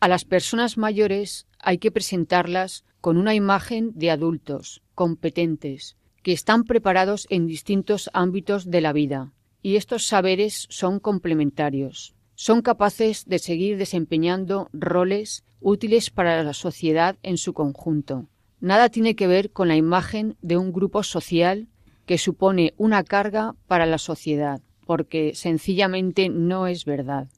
A 0.01 0.09
las 0.09 0.24
personas 0.24 0.78
mayores 0.78 1.47
hay 1.59 1.76
que 1.76 1.91
presentarlas 1.91 2.85
con 3.03 3.18
una 3.18 3.35
imagen 3.35 3.93
de 3.95 4.11
adultos, 4.11 4.83
competentes, 4.95 5.97
que 6.22 6.33
están 6.33 6.64
preparados 6.64 7.26
en 7.31 7.47
distintos 7.47 8.09
ámbitos 8.14 8.70
de 8.70 8.81
la 8.81 8.95
vida, 8.95 9.33
y 9.62 9.76
estos 9.76 10.06
saberes 10.06 10.66
son 10.70 11.00
complementarios. 11.00 12.14
Son 12.34 12.62
capaces 12.62 13.26
de 13.26 13.38
seguir 13.38 13.76
desempeñando 13.76 14.68
roles 14.72 15.44
útiles 15.61 16.11
para 16.11 16.42
la 16.42 16.54
sociedad 16.54 17.16
en 17.22 17.36
su 17.36 17.52
conjunto. 17.52 18.26
Nada 18.61 18.88
tiene 18.88 19.14
que 19.14 19.26
ver 19.26 19.50
con 19.50 19.68
la 19.68 19.76
imagen 19.76 20.36
de 20.42 20.56
un 20.56 20.72
grupo 20.72 21.02
social 21.02 21.68
que 22.06 22.18
supone 22.18 22.74
una 22.76 23.04
carga 23.04 23.54
para 23.66 23.86
la 23.86 23.98
sociedad, 23.98 24.61
porque 24.86 25.32
sencillamente 25.34 26.28
no 26.28 26.66
es 26.66 26.84
verdad. 26.84 27.28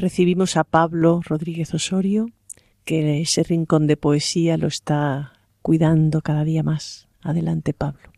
Recibimos 0.00 0.56
a 0.56 0.64
Pablo 0.64 1.20
Rodríguez 1.24 1.74
Osorio, 1.74 2.30
que 2.84 3.20
ese 3.20 3.42
rincón 3.42 3.86
de 3.86 3.96
poesía 3.96 4.56
lo 4.56 4.66
está 4.66 5.34
cuidando 5.62 6.22
cada 6.22 6.42
día 6.44 6.62
más. 6.62 7.06
Adelante, 7.20 7.74
Pablo. 7.74 8.10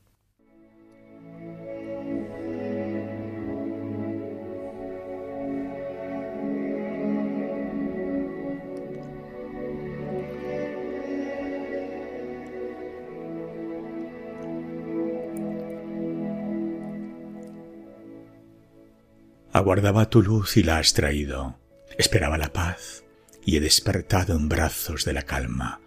Aguardaba 19.55 20.09
tu 20.09 20.23
luz 20.23 20.57
y 20.57 20.63
la 20.63 20.79
has 20.79 20.95
traído. 20.95 21.62
Esperaba 21.99 22.39
la 22.39 22.53
paz 22.53 23.05
y 23.45 23.57
he 23.57 23.61
despertado 23.61 24.35
en 24.37 24.49
brazos 24.49 25.05
de 25.05 25.13
la 25.13 25.23
calma. 25.23 25.81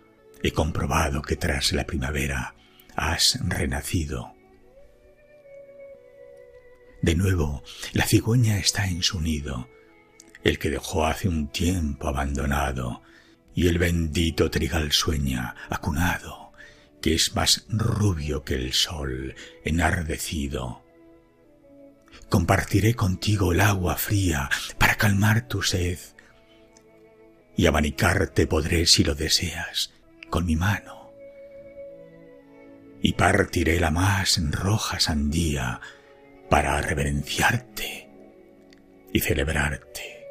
He 0.44 0.52
comprobado 0.52 1.22
que 1.22 1.36
tras 1.36 1.74
la 1.74 1.86
primavera 1.86 2.56
has 2.96 3.40
renacido. 3.46 4.34
De 7.02 7.16
nuevo, 7.16 7.64
la 7.94 8.06
cigüeña 8.06 8.58
está 8.58 8.88
en 8.88 9.04
su 9.04 9.22
nido, 9.22 9.70
el 10.44 10.60
que 10.60 10.70
dejó 10.70 11.06
hace 11.06 11.28
un 11.28 11.50
tiempo 11.50 12.08
abandonado, 12.08 13.02
y 13.54 13.68
el 13.68 13.78
bendito 13.78 14.50
trigal 14.52 14.92
sueña, 14.92 15.56
acunado, 15.70 16.52
que 17.02 17.16
es 17.16 17.36
más 17.36 17.66
rubio 17.70 18.44
que 18.44 18.56
el 18.56 18.74
sol, 18.74 19.36
enardecido 19.64 20.85
compartiré 22.30 22.96
contigo 22.96 23.52
el 23.52 23.62
agua 23.62 23.96
fría 23.98 24.50
para 24.78 24.96
calmar 24.96 25.48
tu 25.48 25.62
sed. 25.62 26.00
Y 27.58 27.68
abanicarte 27.68 28.48
podré 28.48 28.86
si 28.86 29.04
lo 29.04 29.16
deseas 29.16 29.94
con 30.30 30.46
mi 30.46 30.56
mano. 30.56 31.12
Y 33.02 33.14
partiré 33.14 33.80
la 33.80 33.92
más 33.92 34.40
roja 34.52 35.00
sandía 35.00 35.80
para 36.50 36.82
reverenciarte 36.82 38.10
y 39.14 39.20
celebrarte. 39.20 40.26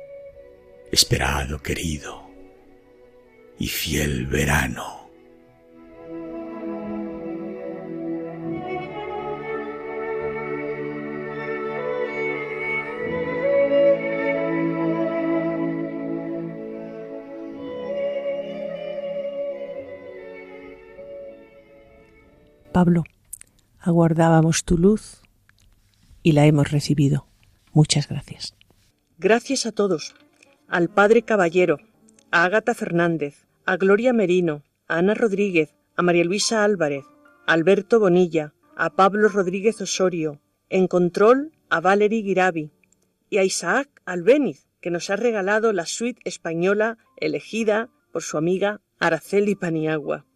Esperado 0.92 1.62
querido 1.62 2.30
y 3.58 3.68
fiel 3.68 4.26
verano 4.26 5.03
Pablo, 22.74 23.04
aguardábamos 23.78 24.64
tu 24.64 24.76
luz 24.76 25.22
y 26.24 26.32
la 26.32 26.44
hemos 26.44 26.72
recibido. 26.72 27.28
Muchas 27.72 28.08
gracias. 28.08 28.56
Gracias 29.16 29.64
a 29.64 29.70
todos, 29.70 30.16
al 30.66 30.88
Padre 30.88 31.22
Caballero, 31.22 31.78
a 32.32 32.42
Ágata 32.42 32.74
Fernández, 32.74 33.46
a 33.64 33.76
Gloria 33.76 34.12
Merino, 34.12 34.64
a 34.88 34.98
Ana 34.98 35.14
Rodríguez, 35.14 35.72
a 35.94 36.02
María 36.02 36.24
Luisa 36.24 36.64
Álvarez, 36.64 37.04
a 37.46 37.52
Alberto 37.52 38.00
Bonilla, 38.00 38.54
a 38.76 38.90
Pablo 38.90 39.28
Rodríguez 39.28 39.80
Osorio, 39.80 40.40
en 40.68 40.88
control 40.88 41.52
a 41.70 41.80
Valery 41.80 42.24
Girabi 42.24 42.72
y 43.30 43.38
a 43.38 43.44
Isaac 43.44 44.02
Albéniz, 44.04 44.66
que 44.80 44.90
nos 44.90 45.10
ha 45.10 45.16
regalado 45.16 45.72
la 45.72 45.86
suite 45.86 46.20
española 46.24 46.98
elegida 47.18 47.88
por 48.12 48.24
su 48.24 48.36
amiga 48.36 48.80
Araceli 48.98 49.54
Paniagua. 49.54 50.26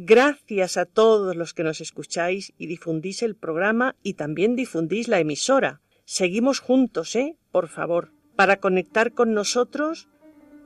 Gracias 0.00 0.76
a 0.76 0.84
todos 0.84 1.34
los 1.34 1.54
que 1.54 1.64
nos 1.64 1.80
escucháis 1.80 2.52
y 2.56 2.68
difundís 2.68 3.24
el 3.24 3.34
programa 3.34 3.96
y 4.04 4.14
también 4.14 4.54
difundís 4.54 5.08
la 5.08 5.18
emisora. 5.18 5.80
Seguimos 6.04 6.60
juntos, 6.60 7.16
¿eh? 7.16 7.36
Por 7.50 7.66
favor. 7.66 8.12
Para 8.36 8.60
conectar 8.60 9.12
con 9.12 9.34
nosotros, 9.34 10.08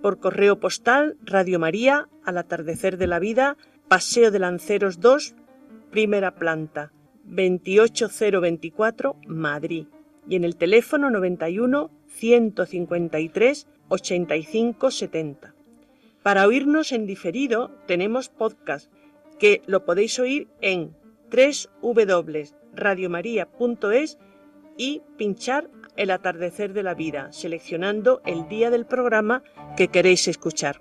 por 0.03 0.21
correo 0.21 0.61
postal, 0.61 1.17
Radio 1.23 1.59
María, 1.59 2.11
al 2.27 2.37
atardecer 2.37 2.99
de 2.99 3.07
la 3.07 3.21
vida, 3.21 3.57
Paseo 3.89 4.31
de 4.31 4.39
Lanceros 4.39 5.01
2, 5.01 5.35
primera 5.91 6.35
planta, 6.35 6.93
28024, 7.25 9.17
Madrid. 9.27 9.87
Y 10.29 10.37
en 10.37 10.45
el 10.45 10.57
teléfono 10.57 11.11
91 11.11 11.91
153 12.07 13.67
85 13.89 14.91
70. 14.91 15.55
Para 16.23 16.47
oírnos 16.47 16.93
en 16.93 17.07
diferido 17.07 17.71
tenemos 17.87 18.29
podcast 18.29 18.93
que 19.43 19.61
lo 19.67 19.85
podéis 19.85 20.19
oír 20.21 20.49
en 20.61 20.95
www.radiomaria.es 21.83 24.19
y 24.77 25.03
pinchar 25.17 25.69
el 25.97 26.13
atardecer 26.13 26.73
de 26.73 26.85
la 26.85 26.95
vida, 26.95 27.33
seleccionando 27.33 28.23
el 28.25 28.47
día 28.47 28.71
del 28.71 28.87
programa 28.87 29.43
que 29.77 29.89
queréis 29.89 30.29
escuchar. 30.29 30.81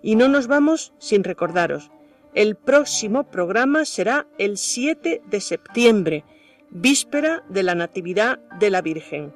Y 0.00 0.14
no 0.14 0.28
nos 0.28 0.46
vamos 0.46 0.94
sin 0.98 1.24
recordaros, 1.24 1.90
el 2.34 2.54
próximo 2.54 3.24
programa 3.24 3.84
será 3.84 4.28
el 4.38 4.56
7 4.56 5.20
de 5.28 5.40
septiembre, 5.40 6.22
víspera 6.70 7.42
de 7.48 7.64
la 7.64 7.74
Natividad 7.74 8.38
de 8.60 8.70
la 8.70 8.80
Virgen. 8.80 9.34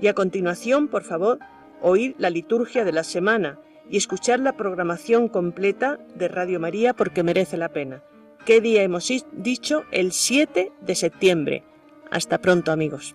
Y 0.00 0.08
a 0.08 0.14
continuación, 0.14 0.88
por 0.88 1.04
favor, 1.04 1.38
oír 1.80 2.16
la 2.18 2.30
liturgia 2.30 2.84
de 2.84 2.90
la 2.90 3.04
semana 3.04 3.60
y 3.90 3.96
escuchar 3.96 4.40
la 4.40 4.56
programación 4.56 5.28
completa 5.28 5.98
de 6.14 6.28
Radio 6.28 6.60
María 6.60 6.94
porque 6.94 7.22
merece 7.22 7.56
la 7.56 7.68
pena. 7.68 8.02
¿Qué 8.44 8.60
día 8.60 8.82
hemos 8.82 9.10
dicho? 9.32 9.84
El 9.92 10.12
7 10.12 10.72
de 10.80 10.94
septiembre. 10.94 11.64
Hasta 12.10 12.38
pronto 12.38 12.72
amigos. 12.72 13.14